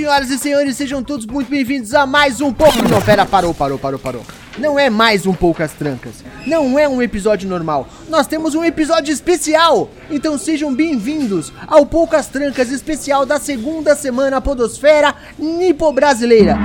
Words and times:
Senhoras 0.00 0.30
e 0.30 0.38
senhores, 0.38 0.76
sejam 0.78 1.02
todos 1.02 1.26
muito 1.26 1.50
bem-vindos 1.50 1.92
a 1.92 2.06
mais 2.06 2.40
um 2.40 2.50
pouco. 2.50 2.78
Não, 2.88 3.02
pera, 3.02 3.26
parou, 3.26 3.52
parou, 3.52 3.78
parou, 3.78 3.98
parou. 3.98 4.22
Não 4.56 4.78
é 4.78 4.88
mais 4.88 5.26
um 5.26 5.34
Poucas 5.34 5.72
Trancas. 5.72 6.24
Não 6.46 6.78
é 6.78 6.88
um 6.88 7.02
episódio 7.02 7.46
normal. 7.46 7.86
Nós 8.08 8.26
temos 8.26 8.54
um 8.54 8.64
episódio 8.64 9.12
especial. 9.12 9.90
Então 10.10 10.38
sejam 10.38 10.74
bem-vindos 10.74 11.52
ao 11.66 11.84
Poucas 11.84 12.28
Trancas 12.28 12.70
especial 12.70 13.26
da 13.26 13.38
segunda 13.38 13.94
semana 13.94 14.40
Podosfera 14.40 15.14
Nipo 15.38 15.92
Brasileira. 15.92 16.56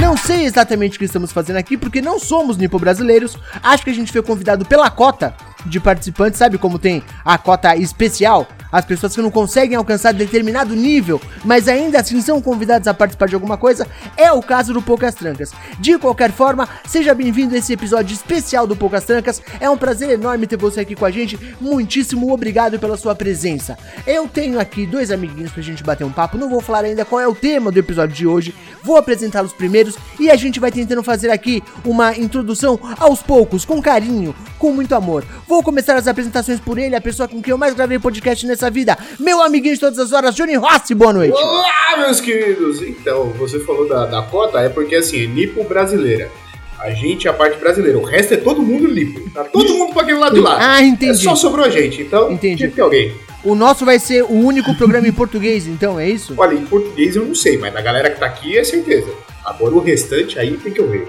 Não 0.00 0.16
sei 0.16 0.44
exatamente 0.44 0.96
o 0.96 0.98
que 0.98 1.04
estamos 1.04 1.30
fazendo 1.30 1.56
aqui, 1.56 1.76
porque 1.76 2.02
não 2.02 2.18
somos 2.18 2.56
nipo 2.56 2.78
brasileiros. 2.80 3.36
Acho 3.62 3.84
que 3.84 3.90
a 3.90 3.94
gente 3.94 4.10
foi 4.10 4.22
convidado 4.22 4.64
pela 4.64 4.90
cota 4.90 5.34
de 5.66 5.80
participantes, 5.80 6.38
sabe 6.38 6.58
como 6.58 6.78
tem 6.78 7.02
a 7.24 7.36
cota 7.38 7.76
especial? 7.76 8.46
As 8.70 8.84
pessoas 8.84 9.14
que 9.14 9.22
não 9.22 9.30
conseguem 9.30 9.76
alcançar 9.76 10.12
determinado 10.12 10.74
nível, 10.74 11.20
mas 11.44 11.68
ainda 11.68 12.00
assim 12.00 12.20
são 12.20 12.40
convidadas 12.40 12.88
a 12.88 12.94
participar 12.94 13.28
de 13.28 13.34
alguma 13.34 13.56
coisa, 13.56 13.86
é 14.16 14.30
o 14.32 14.42
caso 14.42 14.72
do 14.72 14.82
Poucas 14.82 15.14
Trancas. 15.14 15.52
De 15.78 15.98
qualquer 15.98 16.32
forma, 16.32 16.68
seja 16.86 17.14
bem-vindo 17.14 17.54
a 17.54 17.58
esse 17.58 17.72
episódio 17.72 18.14
especial 18.14 18.66
do 18.66 18.76
Poucas 18.76 19.04
Trancas. 19.04 19.42
É 19.60 19.68
um 19.68 19.76
prazer 19.76 20.10
enorme 20.10 20.46
ter 20.46 20.56
você 20.56 20.80
aqui 20.80 20.94
com 20.94 21.04
a 21.04 21.10
gente. 21.10 21.38
Muitíssimo 21.60 22.32
obrigado 22.32 22.78
pela 22.78 22.96
sua 22.96 23.14
presença. 23.14 23.78
Eu 24.06 24.28
tenho 24.28 24.58
aqui 24.58 24.86
dois 24.86 25.10
amiguinhos 25.10 25.52
pra 25.52 25.62
gente 25.62 25.82
bater 25.82 26.04
um 26.04 26.12
papo. 26.12 26.38
Não 26.38 26.48
vou 26.48 26.60
falar 26.60 26.84
ainda 26.84 27.04
qual 27.04 27.20
é 27.20 27.28
o 27.28 27.34
tema 27.34 27.70
do 27.70 27.78
episódio 27.78 28.14
de 28.14 28.26
hoje. 28.26 28.54
Vou 28.82 28.96
apresentá-los 28.96 29.52
primeiros 29.52 29.96
e 30.18 30.30
a 30.30 30.36
gente 30.36 30.60
vai 30.60 30.70
tentando 30.70 31.02
fazer 31.02 31.30
aqui 31.30 31.62
uma 31.84 32.16
introdução 32.16 32.78
aos 32.98 33.22
poucos, 33.22 33.64
com 33.64 33.82
carinho, 33.82 34.34
com 34.58 34.72
muito 34.72 34.94
amor. 34.94 35.24
Vou 35.46 35.62
começar 35.62 35.96
as 35.96 36.06
apresentações 36.06 36.60
por 36.60 36.78
ele, 36.78 36.94
a 36.94 37.00
pessoa 37.00 37.28
com 37.28 37.42
quem 37.42 37.50
eu 37.50 37.58
mais 37.58 37.74
gravei 37.74 37.98
podcast 37.98 38.46
nessa 38.46 38.55
vida, 38.70 38.96
meu 39.18 39.42
amiguinho 39.42 39.74
de 39.74 39.80
todas 39.80 39.98
as 39.98 40.12
horas, 40.12 40.34
Johnny 40.34 40.54
Rossi, 40.56 40.94
boa 40.94 41.12
noite. 41.12 41.34
Olá, 41.34 41.96
meus 41.98 42.20
queridos! 42.20 42.80
Então, 42.82 43.30
você 43.38 43.60
falou 43.60 43.86
da, 43.88 44.06
da 44.06 44.22
cota, 44.22 44.58
é 44.60 44.68
porque 44.68 44.96
assim, 44.96 45.24
é 45.24 45.26
nipo 45.26 45.62
brasileira. 45.64 46.30
A 46.78 46.90
gente 46.90 47.26
é 47.26 47.30
a 47.30 47.34
parte 47.34 47.58
brasileira, 47.58 47.98
o 47.98 48.02
resto 48.04 48.34
é 48.34 48.36
todo 48.36 48.62
mundo 48.62 48.88
nipo. 48.88 49.28
Tá 49.30 49.44
todo 49.44 49.74
mundo 49.74 49.92
pra 49.92 50.02
aquele 50.02 50.18
lado 50.18 50.34
de 50.34 50.40
lá. 50.40 50.56
Ah, 50.60 50.82
entendi. 50.82 51.12
É 51.12 51.14
só 51.14 51.34
sobrou 51.34 51.64
a 51.64 51.70
gente, 51.70 52.02
então 52.02 52.30
Entendi. 52.30 52.56
tinha 52.56 52.68
que 52.68 52.76
ter 52.76 52.82
alguém. 52.82 53.14
O 53.44 53.54
nosso 53.54 53.84
vai 53.84 53.98
ser 53.98 54.22
o 54.22 54.32
único 54.32 54.74
programa 54.74 55.06
em 55.06 55.12
português, 55.12 55.66
então, 55.66 56.00
é 56.00 56.08
isso? 56.08 56.34
Olha, 56.36 56.54
em 56.54 56.66
português 56.66 57.16
eu 57.16 57.24
não 57.24 57.34
sei, 57.34 57.56
mas 57.58 57.72
da 57.72 57.80
galera 57.80 58.10
que 58.10 58.18
tá 58.18 58.26
aqui 58.26 58.58
é 58.58 58.64
certeza. 58.64 59.08
Agora 59.44 59.74
o 59.74 59.80
restante 59.80 60.38
aí 60.38 60.56
tem 60.56 60.72
que 60.72 60.80
eu 60.80 60.88
ver. 60.90 61.08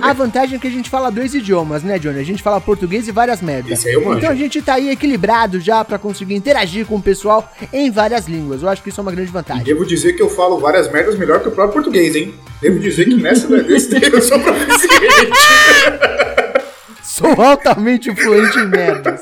A 0.00 0.12
vantagem 0.12 0.56
é 0.56 0.58
que 0.58 0.66
a 0.66 0.70
gente 0.70 0.90
fala 0.90 1.10
dois 1.10 1.34
idiomas, 1.34 1.82
né, 1.82 1.98
Johnny? 1.98 2.18
A 2.20 2.24
gente 2.24 2.42
fala 2.42 2.60
português 2.60 3.08
e 3.08 3.12
várias 3.12 3.40
merdas. 3.40 3.84
Então 3.84 4.30
a 4.30 4.34
gente 4.34 4.60
tá 4.60 4.74
aí 4.74 4.90
equilibrado 4.90 5.58
já 5.60 5.84
pra 5.84 5.98
conseguir 5.98 6.34
interagir 6.34 6.84
com 6.86 6.96
o 6.96 7.02
pessoal 7.02 7.50
em 7.72 7.90
várias 7.90 8.26
línguas. 8.26 8.62
Eu 8.62 8.68
acho 8.68 8.82
que 8.82 8.90
isso 8.90 9.00
é 9.00 9.02
uma 9.02 9.12
grande 9.12 9.30
E 9.30 9.32
vantagem. 9.32 9.64
devo 9.64 9.86
dizer 9.86 10.12
que 10.12 10.22
eu 10.22 10.28
falo 10.28 10.58
várias 10.58 10.90
merdas 10.90 11.16
melhor 11.18 11.40
que 11.40 11.48
o 11.48 11.52
próprio 11.52 11.74
português, 11.82 12.14
hein? 12.14 12.34
Devo 12.60 12.78
dizer 12.78 13.06
que 13.06 13.14
nessa 13.14 13.46
desse 13.62 13.94
eu 14.12 14.20
sou 14.22 14.38
proficiente. 14.40 15.32
Sou 17.02 17.30
altamente 17.40 18.12
fluente 18.16 18.58
em 18.58 18.66
merdas. 18.68 19.20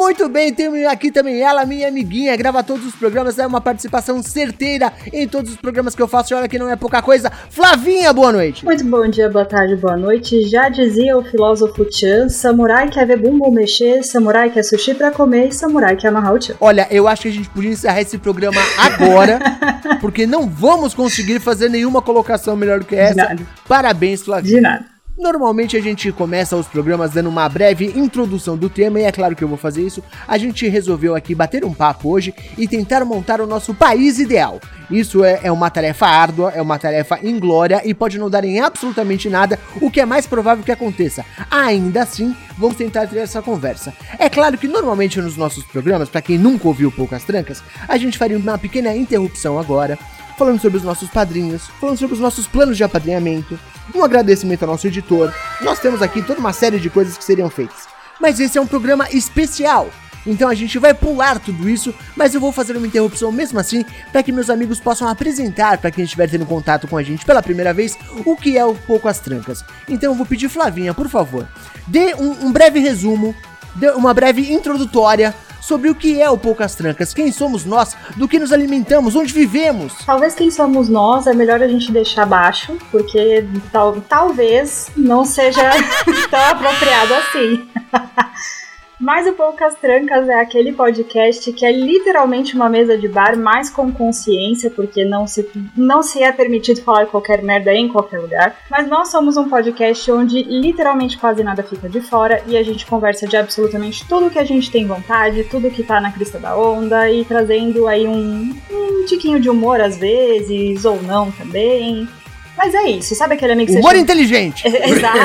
Muito 0.00 0.30
bem, 0.30 0.50
temos 0.50 0.82
aqui 0.86 1.10
também 1.10 1.42
ela, 1.42 1.66
minha 1.66 1.86
amiguinha, 1.86 2.34
grava 2.34 2.64
todos 2.64 2.86
os 2.86 2.94
programas, 2.94 3.38
é 3.38 3.46
uma 3.46 3.60
participação 3.60 4.22
certeira 4.22 4.90
em 5.12 5.28
todos 5.28 5.50
os 5.50 5.56
programas 5.58 5.94
que 5.94 6.00
eu 6.00 6.08
faço, 6.08 6.32
e 6.32 6.34
olha 6.34 6.48
que 6.48 6.58
não 6.58 6.70
é 6.70 6.74
pouca 6.74 7.02
coisa. 7.02 7.30
Flavinha, 7.50 8.10
boa 8.10 8.32
noite. 8.32 8.64
Muito 8.64 8.82
bom 8.82 9.06
dia, 9.06 9.28
boa 9.28 9.44
tarde, 9.44 9.76
boa 9.76 9.98
noite. 9.98 10.48
Já 10.48 10.70
dizia 10.70 11.18
o 11.18 11.22
filósofo 11.22 11.86
Chan: 11.92 12.30
samurai 12.30 12.88
quer 12.88 13.06
ver 13.06 13.18
bumbum 13.18 13.50
mexer, 13.50 14.02
samurai 14.02 14.48
quer 14.48 14.62
sushi 14.62 14.94
pra 14.94 15.10
comer 15.10 15.48
e 15.48 15.52
samurai 15.52 15.94
quer 15.94 16.08
amarrar 16.08 16.32
o 16.32 16.42
Chan. 16.42 16.54
Olha, 16.58 16.88
eu 16.90 17.06
acho 17.06 17.22
que 17.22 17.28
a 17.28 17.32
gente 17.32 17.50
podia 17.50 17.70
encerrar 17.70 18.00
esse 18.00 18.16
programa 18.16 18.60
agora, 18.78 19.38
porque 20.00 20.26
não 20.26 20.48
vamos 20.48 20.94
conseguir 20.94 21.40
fazer 21.40 21.68
nenhuma 21.68 22.00
colocação 22.00 22.56
melhor 22.56 22.78
do 22.78 22.86
que 22.86 22.96
essa. 22.96 23.16
nada. 23.16 23.42
Parabéns, 23.68 24.22
Flavinha. 24.22 24.54
De 24.54 24.60
nada. 24.62 24.99
Normalmente 25.18 25.76
a 25.76 25.80
gente 25.80 26.10
começa 26.12 26.56
os 26.56 26.66
programas 26.66 27.12
dando 27.12 27.28
uma 27.28 27.48
breve 27.48 27.92
introdução 27.94 28.56
do 28.56 28.70
tema, 28.70 29.00
e 29.00 29.04
é 29.04 29.12
claro 29.12 29.36
que 29.36 29.44
eu 29.44 29.48
vou 29.48 29.58
fazer 29.58 29.82
isso. 29.82 30.02
A 30.26 30.38
gente 30.38 30.66
resolveu 30.68 31.14
aqui 31.14 31.34
bater 31.34 31.64
um 31.64 31.74
papo 31.74 32.08
hoje 32.08 32.34
e 32.56 32.66
tentar 32.66 33.04
montar 33.04 33.40
o 33.40 33.46
nosso 33.46 33.74
país 33.74 34.18
ideal. 34.18 34.58
Isso 34.90 35.22
é, 35.22 35.40
é 35.42 35.52
uma 35.52 35.70
tarefa 35.70 36.06
árdua, 36.06 36.52
é 36.54 36.62
uma 36.62 36.78
tarefa 36.78 37.18
inglória 37.22 37.82
e 37.84 37.92
pode 37.94 38.18
não 38.18 38.30
dar 38.30 38.44
em 38.44 38.60
absolutamente 38.60 39.28
nada, 39.28 39.58
o 39.80 39.90
que 39.90 40.00
é 40.00 40.06
mais 40.06 40.26
provável 40.26 40.64
que 40.64 40.72
aconteça. 40.72 41.24
Ainda 41.50 42.02
assim, 42.02 42.34
vamos 42.56 42.76
tentar 42.76 43.06
ter 43.06 43.18
essa 43.18 43.42
conversa. 43.42 43.92
É 44.18 44.28
claro 44.28 44.56
que 44.56 44.66
normalmente 44.66 45.20
nos 45.20 45.36
nossos 45.36 45.64
programas, 45.64 46.08
para 46.08 46.22
quem 46.22 46.38
nunca 46.38 46.66
ouviu 46.66 46.90
Poucas 46.90 47.24
Trancas, 47.24 47.62
a 47.86 47.96
gente 47.96 48.18
faria 48.18 48.38
uma 48.38 48.58
pequena 48.58 48.96
interrupção 48.96 49.58
agora 49.58 49.98
falando 50.40 50.58
sobre 50.58 50.78
os 50.78 50.82
nossos 50.82 51.10
padrinhos, 51.10 51.66
falando 51.78 51.98
sobre 51.98 52.14
os 52.14 52.20
nossos 52.20 52.46
planos 52.46 52.74
de 52.74 52.82
apadrinhamento, 52.82 53.60
um 53.94 54.02
agradecimento 54.02 54.62
ao 54.62 54.70
nosso 54.70 54.86
editor. 54.86 55.30
Nós 55.60 55.78
temos 55.78 56.00
aqui 56.00 56.22
toda 56.22 56.40
uma 56.40 56.54
série 56.54 56.80
de 56.80 56.88
coisas 56.88 57.18
que 57.18 57.22
seriam 57.22 57.50
feitas. 57.50 57.86
Mas 58.18 58.40
esse 58.40 58.56
é 58.56 58.60
um 58.60 58.66
programa 58.66 59.06
especial. 59.10 59.90
Então 60.26 60.48
a 60.48 60.54
gente 60.54 60.78
vai 60.78 60.94
pular 60.94 61.38
tudo 61.38 61.68
isso, 61.68 61.94
mas 62.16 62.34
eu 62.34 62.40
vou 62.40 62.52
fazer 62.52 62.74
uma 62.74 62.86
interrupção 62.86 63.30
mesmo 63.30 63.60
assim, 63.60 63.84
para 64.10 64.22
que 64.22 64.32
meus 64.32 64.48
amigos 64.48 64.80
possam 64.80 65.08
apresentar 65.08 65.76
para 65.76 65.90
quem 65.90 66.04
estiver 66.04 66.30
tendo 66.30 66.46
contato 66.46 66.88
com 66.88 66.96
a 66.96 67.02
gente 67.02 67.26
pela 67.26 67.42
primeira 67.42 67.74
vez 67.74 67.98
o 68.24 68.34
que 68.34 68.56
é 68.56 68.64
o 68.64 68.74
Pouco 68.74 69.08
as 69.08 69.18
Trancas. 69.18 69.62
Então 69.90 70.12
eu 70.12 70.16
vou 70.16 70.24
pedir 70.24 70.48
Flavinha, 70.48 70.94
por 70.94 71.08
favor, 71.10 71.46
dê 71.86 72.14
um, 72.14 72.46
um 72.46 72.52
breve 72.52 72.80
resumo, 72.80 73.34
dê 73.74 73.90
uma 73.90 74.14
breve 74.14 74.50
introdutória 74.50 75.34
sobre 75.60 75.90
o 75.90 75.94
que 75.94 76.20
é 76.20 76.28
o 76.30 76.38
Poucas 76.38 76.74
Trancas, 76.74 77.14
quem 77.14 77.30
somos 77.32 77.64
nós, 77.64 77.96
do 78.16 78.26
que 78.26 78.38
nos 78.38 78.52
alimentamos, 78.52 79.14
onde 79.14 79.32
vivemos. 79.32 79.94
Talvez 80.04 80.34
quem 80.34 80.50
somos 80.50 80.88
nós 80.88 81.26
é 81.26 81.34
melhor 81.34 81.62
a 81.62 81.68
gente 81.68 81.92
deixar 81.92 82.26
baixo, 82.26 82.76
porque 82.90 83.46
tal, 83.72 84.00
talvez 84.00 84.90
não 84.96 85.24
seja 85.24 85.70
tão 86.30 86.40
apropriado 86.40 87.14
assim. 87.14 87.68
Mas 89.00 89.26
o 89.26 89.32
Poucas 89.32 89.74
Trancas 89.76 90.28
é 90.28 90.34
aquele 90.34 90.72
podcast 90.72 91.50
que 91.54 91.64
é 91.64 91.72
literalmente 91.72 92.54
uma 92.54 92.68
mesa 92.68 92.98
de 92.98 93.08
bar, 93.08 93.34
mas 93.38 93.70
com 93.70 93.90
consciência, 93.90 94.70
porque 94.70 95.06
não 95.06 95.26
se, 95.26 95.48
não 95.74 96.02
se 96.02 96.22
é 96.22 96.30
permitido 96.30 96.82
falar 96.82 97.06
qualquer 97.06 97.42
merda 97.42 97.72
em 97.72 97.88
qualquer 97.88 98.18
lugar. 98.18 98.54
Mas 98.70 98.86
nós 98.88 99.10
somos 99.10 99.38
um 99.38 99.48
podcast 99.48 100.12
onde 100.12 100.42
literalmente 100.42 101.16
quase 101.16 101.42
nada 101.42 101.62
fica 101.62 101.88
de 101.88 102.02
fora 102.02 102.42
e 102.46 102.58
a 102.58 102.62
gente 102.62 102.84
conversa 102.84 103.26
de 103.26 103.38
absolutamente 103.38 104.06
tudo 104.06 104.28
que 104.30 104.38
a 104.38 104.44
gente 104.44 104.70
tem 104.70 104.86
vontade, 104.86 105.44
tudo 105.44 105.70
que 105.70 105.82
tá 105.82 105.98
na 105.98 106.12
crista 106.12 106.38
da 106.38 106.54
onda 106.54 107.10
e 107.10 107.24
trazendo 107.24 107.86
aí 107.86 108.06
um, 108.06 108.54
um 108.70 109.04
tiquinho 109.06 109.40
de 109.40 109.48
humor 109.48 109.80
às 109.80 109.96
vezes, 109.96 110.84
ou 110.84 111.02
não 111.02 111.30
também. 111.32 112.06
Mas 112.54 112.74
é 112.74 112.90
isso, 112.90 113.14
sabe 113.14 113.32
aquele 113.34 113.54
amigo 113.54 113.72
que 113.72 113.78
Humor 113.78 113.92
você 113.92 113.96
chama- 113.96 114.02
inteligente. 114.02 114.68
Exato. 114.68 115.20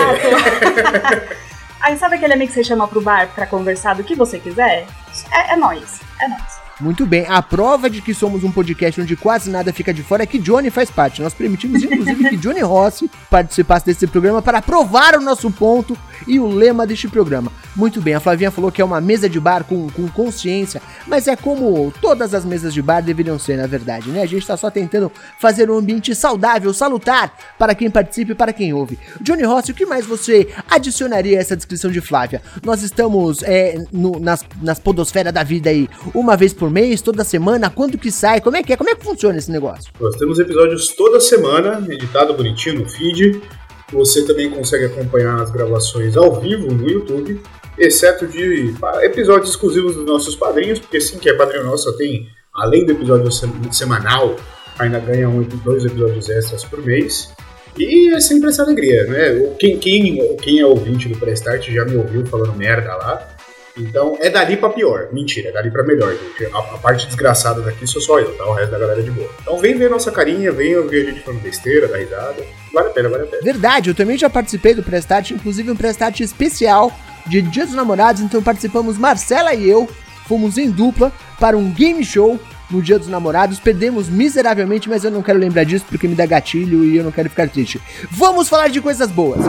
Aí 1.86 1.96
sabe 2.00 2.16
aquele 2.16 2.34
amigo 2.34 2.52
que 2.52 2.56
você 2.56 2.64
chama 2.64 2.88
pro 2.88 3.00
bar 3.00 3.30
pra 3.36 3.46
conversar 3.46 3.94
do 3.94 4.04
que 4.04 4.16
você 4.16 4.40
quiser? 4.40 4.88
É, 5.32 5.54
é 5.54 5.56
nóis, 5.56 6.02
é 6.20 6.28
nóis. 6.28 6.55
Muito 6.82 7.06
bem, 7.06 7.26
a 7.30 7.42
prova 7.42 7.90
de 7.90 8.02
que 8.02 8.14
somos 8.14 8.44
um 8.44 8.52
podcast 8.52 9.00
onde 9.00 9.16
quase 9.16 9.50
nada 9.50 9.72
fica 9.72 9.94
de 9.94 10.04
fora 10.04 10.24
é 10.24 10.26
que 10.26 10.38
Johnny 10.38 10.70
faz 10.70 10.92
parte. 10.92 11.22
Nós 11.22 11.34
permitimos, 11.34 11.82
inclusive, 11.82 12.30
que 12.30 12.36
Johnny 12.36 12.60
Rossi 12.60 13.10
participasse 13.30 13.86
desse 13.86 14.06
programa 14.06 14.42
para 14.42 14.62
provar 14.62 15.16
o 15.16 15.22
nosso 15.22 15.50
ponto 15.50 15.98
e 16.28 16.38
o 16.38 16.48
lema 16.48 16.86
deste 16.86 17.08
programa. 17.08 17.50
Muito 17.78 18.02
bem, 18.02 18.14
a 18.14 18.20
Flavinha 18.20 18.52
falou 18.52 18.72
que 18.74 18.82
é 18.82 18.86
uma 18.86 19.00
mesa 19.00 19.30
de 19.30 19.40
bar 19.40 19.64
com, 19.64 19.90
com 19.90 20.08
consciência, 20.10 20.82
mas 21.08 21.28
é 21.30 21.36
como 21.38 21.94
todas 22.02 22.34
as 22.34 22.44
mesas 22.44 22.74
de 22.74 22.82
bar 22.82 23.02
deveriam 23.02 23.40
ser, 23.40 23.58
na 23.58 23.68
verdade, 23.68 24.10
né? 24.10 24.22
A 24.22 24.26
gente 24.26 24.46
tá 24.46 24.58
só 24.58 24.70
tentando 24.70 25.10
fazer 25.40 25.70
um 25.72 25.78
ambiente 25.78 26.14
saudável, 26.14 26.74
salutar 26.74 27.34
para 27.58 27.74
quem 27.74 27.90
participa 27.90 28.34
e 28.34 28.36
para 28.36 28.52
quem 28.52 28.74
ouve. 28.74 29.00
Johnny 29.22 29.44
Rossi, 29.44 29.72
o 29.72 29.76
que 29.76 29.86
mais 29.86 30.06
você 30.06 30.50
adicionaria 30.70 31.38
a 31.38 31.42
essa 31.42 31.56
descrição 31.56 31.90
de 31.90 32.02
Flávia? 32.02 32.42
Nós 32.66 32.82
estamos 32.84 33.42
é, 33.44 33.82
no- 33.94 34.20
nas, 34.20 34.44
nas 34.62 34.78
podosfera 34.80 35.32
da 35.32 35.44
vida 35.44 35.70
aí, 35.70 35.88
uma 36.14 36.36
vez 36.36 36.54
por 36.54 36.65
mês, 36.70 37.02
toda 37.02 37.24
semana, 37.24 37.70
quando 37.70 37.98
que 37.98 38.12
sai, 38.12 38.42
como 38.42 38.58
é 38.58 38.64
que 38.64 38.74
é, 38.74 38.78
como 38.78 38.90
é 38.90 38.96
que 38.96 39.04
funciona 39.04 39.38
esse 39.38 39.52
negócio? 39.52 39.92
Nós 40.00 40.16
temos 40.16 40.40
episódios 40.40 40.88
toda 40.90 41.20
semana, 41.20 41.86
editado 41.90 42.34
bonitinho 42.34 42.80
no 42.80 42.90
feed. 42.90 43.42
Você 43.92 44.26
também 44.26 44.50
consegue 44.50 44.86
acompanhar 44.86 45.42
as 45.42 45.52
gravações 45.52 46.18
ao 46.18 46.40
vivo 46.40 46.72
no 46.72 46.90
YouTube. 46.90 47.42
exceto 47.78 48.26
de 48.26 48.74
episódios 49.02 49.50
exclusivos 49.50 49.96
dos 49.96 50.06
nossos 50.06 50.36
padrinhos, 50.36 50.80
porque 50.80 51.00
sim, 51.02 51.20
que 51.20 51.30
é 51.30 51.34
padrinho 51.34 51.66
nosso, 51.66 51.96
tem, 51.98 52.28
além 52.54 52.86
do 52.86 52.94
episódio 52.94 53.30
semanal, 53.72 54.36
ainda 54.80 55.00
ganha 55.00 55.28
um, 55.30 55.42
dois 55.44 55.86
episódios 55.86 56.30
extras 56.30 56.64
por 56.64 56.82
mês. 56.84 57.32
E 57.78 58.14
é 58.14 58.22
sempre 58.22 58.50
essa 58.50 58.64
alegria, 58.64 59.04
né? 59.04 59.54
Quem, 59.60 59.78
quem, 59.78 60.38
quem 60.38 60.60
é 60.60 60.66
ouvinte 60.66 61.10
do 61.10 61.18
Prestart 61.18 61.70
já 61.70 61.84
me 61.84 61.98
ouviu 61.98 62.26
falando 62.26 62.56
merda 62.56 62.96
lá. 62.96 63.35
Então 63.78 64.18
é 64.20 64.30
dali 64.30 64.58
pra 64.58 64.70
pior. 64.70 65.10
Mentira, 65.12 65.50
é 65.50 65.52
dali 65.52 65.70
pra 65.70 65.84
melhor, 65.84 66.12
gente. 66.14 66.46
A, 66.54 66.58
a, 66.58 66.78
parte 66.78 67.06
desgraçada 67.06 67.62
daqui 67.62 67.86
sou 67.86 68.02
só 68.02 68.20
eu, 68.20 68.36
tá? 68.36 68.46
O 68.46 68.54
resto 68.54 68.72
da 68.72 68.80
galera 68.80 69.00
é 69.00 69.04
de 69.04 69.12
boa. 69.12 69.30
Então 69.42 69.58
vem 69.58 69.78
ver 69.78 69.90
nossa 69.90 70.12
carinha, 70.12 70.52
vem 70.52 70.76
ouvir 70.78 71.08
a 71.08 71.12
gente 71.12 71.22
falando 71.22 71.42
besteira, 71.42 71.88
dar 71.88 71.98
risada. 71.98 72.46
Vale 72.74 72.88
a 72.88 72.92
pena, 72.92 73.10
vale 73.10 73.24
a 73.24 73.28
pena. 73.28 73.42
Verdade, 73.44 73.90
eu 73.90 73.96
também 73.96 74.18
já 74.18 74.30
participei 74.30 74.74
do 74.74 74.84
Prestart, 74.84 75.32
inclusive 75.32 75.70
um 75.70 75.76
Prestart 75.76 76.20
especial 76.22 76.92
de 77.26 77.42
Dia 77.42 77.66
dos 77.66 77.76
Namorados. 77.76 78.22
Então 78.22 78.42
participamos 78.42 78.98
Marcela 78.98 79.54
e 79.54 79.70
eu, 79.70 79.90
fomos 80.28 80.58
em 80.58 80.70
dupla 80.70 81.12
para 81.40 81.58
um 81.58 81.70
game 81.72 82.04
show 82.04 82.40
no 82.70 82.82
Dia 82.82 82.98
dos 82.98 83.08
Namorados. 83.08 83.60
Perdemos 83.60 84.08
miseravelmente, 84.08 84.90
mas 84.90 85.04
eu 85.04 85.12
não 85.12 85.22
quero 85.22 85.40
lembrar 85.40 85.64
disso 85.64 85.86
porque 85.88 86.08
me 86.08 86.16
dá 86.16 86.26
gatilho 86.26 86.84
e 86.84 86.98
eu 86.98 87.04
não 87.04 87.12
quero 87.12 87.30
ficar 87.30 87.50
triste. 87.50 87.82
Vamos 88.10 88.48
falar 88.48 88.70
de 88.70 88.82
coisas 88.82 89.12
boas. 89.12 89.42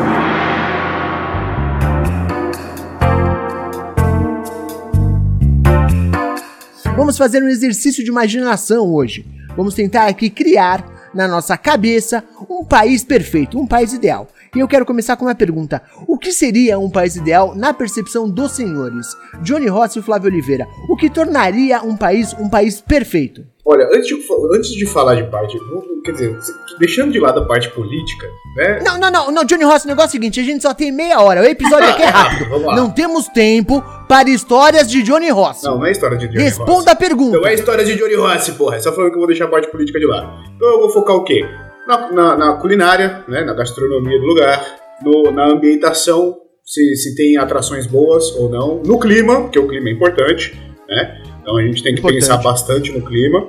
Vamos 6.97 7.19
fazer 7.19 7.43
um 7.43 7.49
exercício 7.49 8.03
de 8.03 8.09
imaginação 8.09 8.91
hoje. 8.91 9.27
Vamos 9.55 9.75
tentar 9.75 10.07
aqui 10.07 10.31
criar 10.31 11.11
na 11.13 11.29
nossa 11.29 11.55
cabeça 11.55 12.25
um 12.49 12.65
país 12.65 13.05
perfeito, 13.05 13.61
um 13.61 13.67
país 13.67 13.93
ideal. 13.93 14.27
E 14.55 14.61
eu 14.61 14.67
quero 14.67 14.87
começar 14.87 15.15
com 15.15 15.27
uma 15.27 15.35
pergunta: 15.35 15.83
o 16.07 16.17
que 16.17 16.33
seria 16.33 16.79
um 16.79 16.89
país 16.89 17.15
ideal 17.15 17.55
na 17.55 17.75
percepção 17.75 18.31
dos 18.31 18.53
senhores? 18.53 19.09
Johnny 19.43 19.67
Rossi 19.67 19.99
e 19.99 20.03
Flávio 20.03 20.31
Oliveira, 20.31 20.67
o 20.89 20.97
que 20.97 21.11
tornaria 21.11 21.83
um 21.83 21.95
país 21.95 22.33
um 22.33 22.49
país 22.49 22.81
perfeito? 22.81 23.45
Olha, 23.69 23.89
antes 23.93 24.07
de, 24.07 24.15
antes 24.55 24.71
de 24.71 24.87
falar 24.87 25.17
de 25.17 25.25
parte, 25.29 25.59
quer 26.05 26.13
dizer, 26.13 26.39
deixando 26.79 27.11
de 27.11 27.19
lado 27.19 27.41
a 27.41 27.45
parte 27.45 27.69
política, 27.71 28.29
né? 28.55 28.81
Não, 28.85 28.97
não, 28.97 29.11
não, 29.11 29.33
não, 29.33 29.45
Johnny 29.45 29.65
Rossi, 29.65 29.87
o 29.87 29.89
negócio 29.89 30.07
é 30.07 30.11
o 30.11 30.13
seguinte, 30.13 30.39
a 30.39 30.45
gente 30.45 30.63
só 30.63 30.73
tem 30.73 30.93
meia 30.93 31.21
hora, 31.21 31.43
o 31.43 31.45
episódio 31.45 31.89
aqui 31.89 32.03
é 32.03 32.07
rápido. 32.11 32.61
Não 32.61 32.91
temos 32.91 33.27
tempo 33.27 33.83
para 34.09 34.31
histórias 34.31 34.89
de 34.89 35.03
Johnny 35.03 35.31
Rossi. 35.31 35.65
Não, 35.65 35.79
não 35.79 35.87
é 35.87 35.91
história 35.91 36.17
de 36.17 36.29
Johnny 36.29 36.45
Responda 36.45 36.71
Rossi. 36.71 36.77
Responda 36.77 36.93
a 36.93 36.97
pergunta. 36.97 37.39
Não 37.39 37.47
é 37.47 37.55
história 37.55 37.85
de 37.85 37.97
Johnny 37.97 38.15
Rossi, 38.15 38.53
porra. 38.53 38.77
É 38.77 38.79
só 38.79 38.93
falando 38.93 39.11
que 39.11 39.17
eu 39.17 39.21
vou 39.21 39.27
deixar 39.27 39.47
a 39.47 39.49
parte 39.49 39.69
política 39.69 39.99
de 39.99 40.07
lado. 40.07 40.29
Então 40.55 40.69
eu 40.69 40.79
vou 40.79 40.91
focar 40.91 41.17
o 41.17 41.25
quê? 41.25 41.45
Na, 41.89 42.13
na, 42.13 42.37
na 42.37 42.53
culinária, 42.55 43.25
né, 43.27 43.43
na 43.43 43.53
gastronomia 43.53 44.21
do 44.21 44.27
lugar, 44.27 44.65
no, 45.03 45.33
na 45.33 45.47
ambientação, 45.47 46.37
se, 46.65 46.95
se 46.95 47.17
tem 47.17 47.37
atrações 47.37 47.87
boas 47.87 48.31
ou 48.37 48.49
não, 48.49 48.81
no 48.85 48.99
clima, 49.01 49.43
porque 49.43 49.59
o 49.59 49.67
clima 49.67 49.89
é 49.89 49.93
importante, 49.93 50.57
né? 50.89 51.26
Então 51.47 51.57
a 51.57 51.63
gente 51.63 51.81
tem 51.81 51.95
que 51.95 52.01
importante. 52.01 52.23
pensar 52.23 52.39
bastante 52.39 52.91
no 52.91 53.01
clima. 53.01 53.49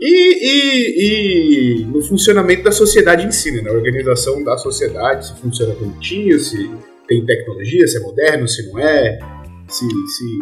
E, 0.00 0.06
e, 0.46 1.80
e, 1.80 1.84
no 1.86 2.00
funcionamento 2.02 2.62
da 2.62 2.70
sociedade 2.70 3.26
em 3.26 3.32
si, 3.32 3.50
né? 3.50 3.62
na 3.62 3.72
organização 3.72 4.42
da 4.44 4.56
sociedade, 4.56 5.26
se 5.26 5.40
funciona 5.40 5.74
bonitinho, 5.74 6.38
se 6.38 6.70
tem 7.08 7.24
tecnologia, 7.26 7.86
se 7.86 7.98
é 7.98 8.00
moderno, 8.00 8.48
se 8.48 8.68
não 8.68 8.78
é, 8.78 9.18
se, 9.68 9.84
se 9.84 10.38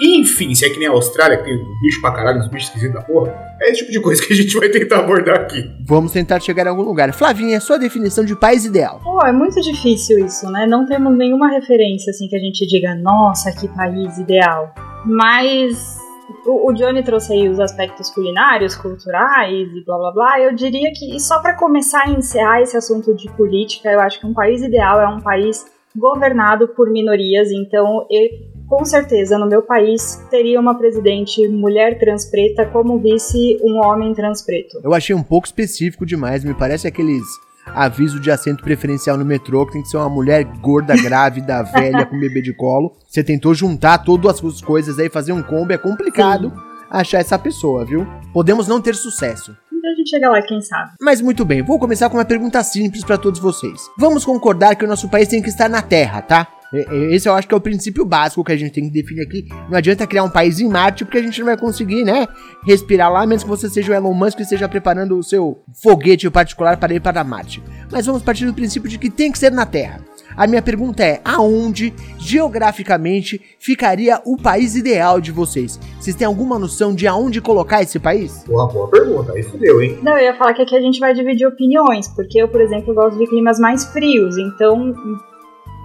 enfim, 0.00 0.54
se 0.54 0.64
é 0.64 0.70
que 0.70 0.78
nem 0.78 0.88
a 0.88 0.92
Austrália, 0.92 1.38
que 1.38 1.44
tem 1.44 1.58
bicho 1.82 2.00
pra 2.00 2.12
caralho, 2.12 2.40
uns 2.40 2.48
bichos 2.48 2.68
esquisitos 2.68 2.94
da 2.94 3.02
porra. 3.02 3.32
É 3.60 3.70
esse 3.70 3.80
tipo 3.80 3.92
de 3.92 4.00
coisa 4.00 4.24
que 4.24 4.32
a 4.32 4.36
gente 4.36 4.56
vai 4.56 4.68
tentar 4.68 4.98
abordar 4.98 5.40
aqui. 5.40 5.64
Vamos 5.86 6.12
tentar 6.12 6.40
chegar 6.40 6.66
em 6.66 6.70
algum 6.70 6.82
lugar. 6.82 7.12
Flavinha, 7.12 7.60
sua 7.60 7.78
definição 7.78 8.24
de 8.24 8.34
país 8.34 8.64
ideal? 8.64 9.00
Oh, 9.04 9.24
é 9.24 9.32
muito 9.32 9.60
difícil 9.60 10.24
isso, 10.24 10.50
né? 10.50 10.66
Não 10.66 10.86
temos 10.86 11.16
nenhuma 11.16 11.48
referência 11.50 12.10
assim 12.10 12.28
que 12.28 12.36
a 12.36 12.40
gente 12.40 12.66
diga, 12.66 12.94
nossa, 12.96 13.52
que 13.52 13.68
país 13.68 14.18
ideal. 14.18 14.74
Mas 15.04 16.01
o, 16.44 16.70
o 16.70 16.72
Johnny 16.72 17.02
trouxe 17.02 17.32
aí 17.32 17.48
os 17.48 17.60
aspectos 17.60 18.10
culinários, 18.10 18.74
culturais 18.74 19.68
e 19.74 19.84
blá 19.84 19.96
blá 19.96 20.12
blá. 20.12 20.40
Eu 20.40 20.54
diria 20.54 20.90
que, 20.92 21.18
só 21.20 21.40
para 21.40 21.54
começar 21.54 22.02
a 22.06 22.10
encerrar 22.10 22.60
esse 22.60 22.76
assunto 22.76 23.14
de 23.14 23.30
política, 23.32 23.90
eu 23.90 24.00
acho 24.00 24.20
que 24.20 24.26
um 24.26 24.34
país 24.34 24.62
ideal 24.62 25.00
é 25.00 25.08
um 25.08 25.20
país 25.20 25.64
governado 25.96 26.68
por 26.68 26.90
minorias. 26.90 27.50
Então, 27.52 28.06
eu, 28.10 28.28
com 28.68 28.84
certeza, 28.84 29.38
no 29.38 29.46
meu 29.46 29.62
país 29.62 30.16
teria 30.30 30.58
uma 30.58 30.76
presidente 30.76 31.46
mulher 31.48 31.98
trans 31.98 32.24
preta 32.24 32.66
como 32.66 32.98
vice 32.98 33.58
um 33.62 33.84
homem 33.84 34.14
trans 34.14 34.42
preto. 34.42 34.80
Eu 34.82 34.94
achei 34.94 35.14
um 35.14 35.22
pouco 35.22 35.46
específico 35.46 36.06
demais. 36.06 36.44
Me 36.44 36.54
parece 36.54 36.88
aqueles 36.88 37.22
aviso 37.66 38.20
de 38.20 38.30
assento 38.30 38.62
preferencial 38.62 39.16
no 39.16 39.24
metrô, 39.24 39.66
que 39.66 39.72
tem 39.72 39.82
que 39.82 39.88
ser 39.88 39.96
uma 39.96 40.08
mulher 40.08 40.44
gorda, 40.44 40.94
grávida, 41.00 41.62
velha, 41.62 42.06
com 42.06 42.18
bebê 42.18 42.42
de 42.42 42.52
colo. 42.52 42.96
Você 43.08 43.22
tentou 43.22 43.54
juntar 43.54 43.98
todas 43.98 44.42
as 44.42 44.60
coisas 44.60 44.98
aí, 44.98 45.08
fazer 45.08 45.32
um 45.32 45.42
combo, 45.42 45.72
é 45.72 45.78
complicado 45.78 46.50
Sim. 46.50 46.62
achar 46.90 47.18
essa 47.18 47.38
pessoa, 47.38 47.84
viu? 47.84 48.06
Podemos 48.32 48.68
não 48.68 48.80
ter 48.80 48.94
sucesso. 48.94 49.56
Então 49.72 49.90
a 49.90 49.94
gente 49.94 50.10
chega 50.10 50.30
lá, 50.30 50.40
quem 50.42 50.60
sabe. 50.60 50.92
Mas 51.00 51.20
muito 51.20 51.44
bem, 51.44 51.62
vou 51.62 51.78
começar 51.78 52.08
com 52.08 52.16
uma 52.16 52.24
pergunta 52.24 52.62
simples 52.62 53.04
para 53.04 53.18
todos 53.18 53.40
vocês. 53.40 53.90
Vamos 53.98 54.24
concordar 54.24 54.76
que 54.76 54.84
o 54.84 54.88
nosso 54.88 55.08
país 55.08 55.28
tem 55.28 55.42
que 55.42 55.48
estar 55.48 55.68
na 55.68 55.82
Terra, 55.82 56.22
tá? 56.22 56.46
Esse 56.72 57.28
eu 57.28 57.34
acho 57.34 57.46
que 57.46 57.54
é 57.54 57.56
o 57.56 57.60
princípio 57.60 58.04
básico 58.04 58.42
que 58.42 58.52
a 58.52 58.56
gente 58.56 58.72
tem 58.72 58.84
que 58.84 58.90
definir 58.90 59.22
aqui. 59.22 59.46
Não 59.68 59.76
adianta 59.76 60.06
criar 60.06 60.24
um 60.24 60.30
país 60.30 60.58
em 60.58 60.68
Marte, 60.68 61.04
porque 61.04 61.18
a 61.18 61.22
gente 61.22 61.38
não 61.38 61.46
vai 61.46 61.56
conseguir, 61.56 62.02
né? 62.02 62.26
Respirar 62.64 63.12
lá, 63.12 63.22
a 63.22 63.26
menos 63.26 63.42
que 63.42 63.48
você 63.48 63.68
seja 63.68 63.92
o 63.92 63.94
Elon 63.94 64.14
Musk 64.14 64.38
e 64.38 64.42
esteja 64.42 64.68
preparando 64.68 65.18
o 65.18 65.22
seu 65.22 65.62
foguete 65.82 66.30
particular 66.30 66.78
para 66.78 66.94
ir 66.94 67.00
para 67.00 67.22
Marte. 67.22 67.62
Mas 67.90 68.06
vamos 68.06 68.22
partir 68.22 68.46
do 68.46 68.54
princípio 68.54 68.88
de 68.88 68.98
que 68.98 69.10
tem 69.10 69.30
que 69.30 69.38
ser 69.38 69.52
na 69.52 69.66
Terra. 69.66 70.00
A 70.34 70.46
minha 70.46 70.62
pergunta 70.62 71.04
é: 71.04 71.20
aonde, 71.24 71.92
geograficamente, 72.18 73.40
ficaria 73.58 74.20
o 74.24 74.36
país 74.36 74.74
ideal 74.74 75.20
de 75.20 75.30
vocês? 75.30 75.78
Vocês 76.00 76.16
têm 76.16 76.26
alguma 76.26 76.58
noção 76.58 76.94
de 76.94 77.06
aonde 77.06 77.40
colocar 77.40 77.82
esse 77.82 77.98
país? 77.98 78.44
Boa, 78.46 78.66
boa 78.66 78.88
pergunta, 78.88 79.32
aí 79.32 79.42
fudeu, 79.42 79.82
hein? 79.82 79.98
Não, 80.02 80.16
eu 80.16 80.24
ia 80.24 80.34
falar 80.34 80.54
que 80.54 80.62
aqui 80.62 80.76
a 80.76 80.80
gente 80.80 80.98
vai 80.98 81.12
dividir 81.12 81.46
opiniões, 81.46 82.08
porque 82.08 82.40
eu, 82.40 82.48
por 82.48 82.60
exemplo, 82.60 82.94
gosto 82.94 83.18
de 83.18 83.26
climas 83.26 83.58
mais 83.58 83.84
frios, 83.86 84.38
então 84.38 84.94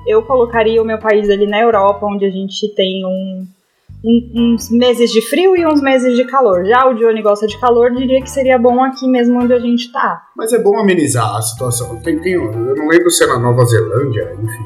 eu 0.08 0.24
colocaria 0.24 0.82
o 0.82 0.86
meu 0.86 0.98
país 0.98 1.30
ali 1.30 1.46
na 1.46 1.60
Europa, 1.60 2.06
onde 2.06 2.26
a 2.26 2.30
gente 2.30 2.74
tem 2.74 3.06
um, 3.06 3.46
um, 4.04 4.54
uns 4.54 4.72
meses 4.72 5.12
de 5.12 5.22
frio 5.22 5.56
e 5.56 5.66
uns 5.66 5.82
meses 5.82 6.16
de 6.16 6.26
calor. 6.26 6.66
Já 6.66 6.88
o 6.88 6.94
Johnny 6.94 7.22
gosta 7.22 7.46
de 7.46 7.60
calor, 7.60 7.92
diria 7.92 8.22
que 8.22 8.30
seria 8.30 8.58
bom 8.58 8.84
aqui 8.84 9.08
mesmo 9.08 9.42
onde 9.42 9.54
a 9.54 9.60
gente 9.60 9.92
tá. 9.92 10.24
Mas 10.36 10.54
é 10.54 10.62
bom 10.62 10.80
amenizar 10.80 11.36
a 11.36 11.42
situação. 11.42 12.00
Tem, 12.02 12.20
tem, 12.20 12.34
eu 12.34 12.52
não 12.76 12.88
lembro 12.88 13.10
se 13.10 13.24
é 13.24 13.28
na 13.28 13.38
Nova 13.38 13.66
Zelândia, 13.66 14.34
enfim, 14.42 14.66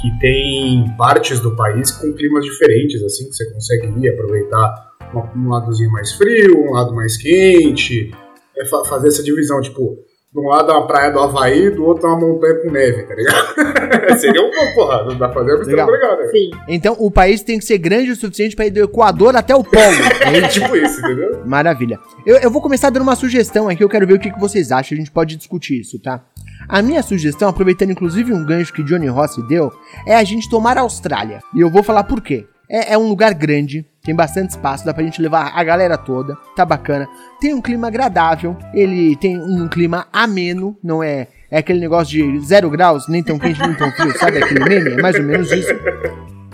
que 0.00 0.18
tem 0.18 0.96
partes 0.96 1.40
do 1.40 1.54
país 1.54 1.90
com 1.92 2.12
climas 2.12 2.44
diferentes, 2.44 3.02
assim, 3.02 3.28
que 3.28 3.34
você 3.34 3.52
consegue 3.52 3.92
ir 4.00 4.08
aproveitar 4.08 4.90
um 5.36 5.48
ladozinho 5.48 5.90
mais 5.90 6.12
frio, 6.12 6.68
um 6.68 6.72
lado 6.72 6.94
mais 6.94 7.16
quente, 7.16 8.10
é 8.56 8.64
fazer 8.64 9.08
essa 9.08 9.22
divisão, 9.22 9.60
tipo, 9.60 9.98
de 10.32 10.38
um 10.38 10.48
lado 10.48 10.70
é 10.70 10.74
uma 10.74 10.86
praia 10.86 11.10
do 11.10 11.18
Havaí, 11.18 11.70
do 11.70 11.84
outro 11.84 12.06
é 12.06 12.10
uma 12.10 12.20
montanha 12.20 12.54
com 12.62 12.70
neve, 12.70 13.02
tá 13.02 13.14
ligado? 13.16 14.14
Seria 14.20 14.40
um 14.40 14.50
pouco, 14.52 14.74
porra, 14.76 15.04
não 15.04 15.18
dá 15.18 15.28
pra 15.28 15.40
fazer, 15.40 15.56
mas 15.58 15.66
tá 15.66 15.70
Legal. 15.72 15.90
legal, 15.90 16.16
né? 16.18 16.26
Sim. 16.28 16.50
Então 16.68 16.96
o 17.00 17.10
país 17.10 17.42
tem 17.42 17.58
que 17.58 17.64
ser 17.64 17.78
grande 17.78 18.12
o 18.12 18.16
suficiente 18.16 18.54
pra 18.54 18.66
ir 18.66 18.70
do 18.70 18.78
Equador 18.80 19.34
até 19.34 19.54
o 19.56 19.64
Polo. 19.64 19.80
É 20.30 20.46
tipo 20.46 20.76
isso, 20.76 21.00
entendeu? 21.00 21.42
Maravilha. 21.44 21.98
Eu, 22.24 22.36
eu 22.36 22.50
vou 22.50 22.62
começar 22.62 22.90
dando 22.90 23.02
uma 23.02 23.16
sugestão 23.16 23.68
aqui, 23.68 23.82
eu 23.82 23.88
quero 23.88 24.06
ver 24.06 24.14
o 24.14 24.20
que, 24.20 24.30
que 24.30 24.38
vocês 24.38 24.70
acham, 24.70 24.94
a 24.94 24.98
gente 25.00 25.10
pode 25.10 25.34
discutir 25.34 25.80
isso, 25.80 25.98
tá? 26.00 26.22
A 26.68 26.80
minha 26.80 27.02
sugestão, 27.02 27.48
aproveitando 27.48 27.90
inclusive 27.90 28.32
um 28.32 28.44
gancho 28.44 28.72
que 28.72 28.84
Johnny 28.84 29.08
Rossi 29.08 29.42
deu, 29.48 29.72
é 30.06 30.14
a 30.14 30.22
gente 30.22 30.48
tomar 30.48 30.78
a 30.78 30.82
Austrália. 30.82 31.40
E 31.52 31.60
eu 31.60 31.68
vou 31.68 31.82
falar 31.82 32.04
por 32.04 32.20
quê. 32.20 32.46
É, 32.70 32.92
é, 32.92 32.98
um 32.98 33.08
lugar 33.08 33.34
grande, 33.34 33.84
tem 34.00 34.14
bastante 34.14 34.50
espaço, 34.50 34.84
dá 34.84 34.94
pra 34.94 35.02
gente 35.02 35.20
levar 35.20 35.52
a 35.56 35.64
galera 35.64 35.98
toda, 35.98 36.36
tá 36.54 36.64
bacana. 36.64 37.08
Tem 37.40 37.52
um 37.52 37.60
clima 37.60 37.88
agradável, 37.88 38.56
ele 38.72 39.16
tem 39.16 39.36
um 39.36 39.66
clima 39.66 40.06
ameno, 40.12 40.78
não 40.80 41.02
é, 41.02 41.26
é 41.50 41.58
aquele 41.58 41.80
negócio 41.80 42.12
de 42.12 42.46
zero 42.46 42.70
graus, 42.70 43.08
nem 43.08 43.24
tão 43.24 43.40
quente, 43.40 43.60
nem 43.60 43.74
tão 43.74 43.90
frio, 43.90 44.16
sabe 44.16 44.38
aquele 44.38 44.64
meme? 44.64 44.92
É 44.92 45.02
mais 45.02 45.16
ou 45.16 45.24
menos 45.24 45.50
isso. 45.50 45.74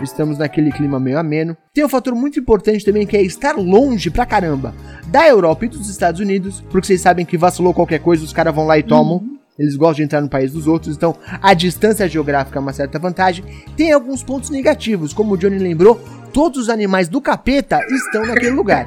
Estamos 0.01 0.39
naquele 0.39 0.71
clima 0.71 0.99
meio 0.99 1.19
ameno. 1.19 1.55
Tem 1.71 1.85
um 1.85 1.89
fator 1.89 2.15
muito 2.15 2.39
importante 2.39 2.83
também 2.83 3.05
que 3.05 3.15
é 3.15 3.21
estar 3.21 3.55
longe 3.55 4.09
pra 4.09 4.25
caramba 4.25 4.73
da 5.07 5.27
Europa 5.27 5.65
e 5.65 5.69
dos 5.69 5.87
Estados 5.87 6.19
Unidos, 6.19 6.63
porque 6.69 6.87
vocês 6.87 7.01
sabem 7.01 7.25
que 7.25 7.37
vacilou 7.37 7.75
qualquer 7.75 7.99
coisa, 7.99 8.23
os 8.23 8.33
caras 8.33 8.55
vão 8.55 8.65
lá 8.65 8.77
e 8.79 8.83
tomam. 8.83 9.17
Uhum. 9.17 9.36
Eles 9.57 9.75
gostam 9.75 9.95
de 9.95 10.03
entrar 10.03 10.21
no 10.21 10.29
país 10.29 10.51
dos 10.51 10.67
outros, 10.67 10.95
então 10.95 11.15
a 11.41 11.53
distância 11.53 12.07
geográfica 12.07 12.59
é 12.59 12.61
uma 12.61 12.73
certa 12.73 12.99
vantagem. 12.99 13.43
Tem 13.75 13.91
alguns 13.91 14.21
pontos 14.21 14.49
negativos, 14.49 15.13
como 15.13 15.33
o 15.33 15.37
Johnny 15.37 15.57
lembrou, 15.57 15.99
todos 16.31 16.63
os 16.63 16.69
animais 16.69 17.07
do 17.07 17.19
capeta 17.19 17.79
estão 17.89 18.25
naquele 18.25 18.51
lugar. 18.51 18.85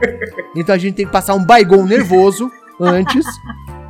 Então 0.55 0.75
a 0.75 0.79
gente 0.79 0.95
tem 0.95 1.07
que 1.07 1.13
passar 1.13 1.35
um 1.35 1.45
baigão 1.45 1.85
nervoso 1.85 2.51
antes, 2.81 3.27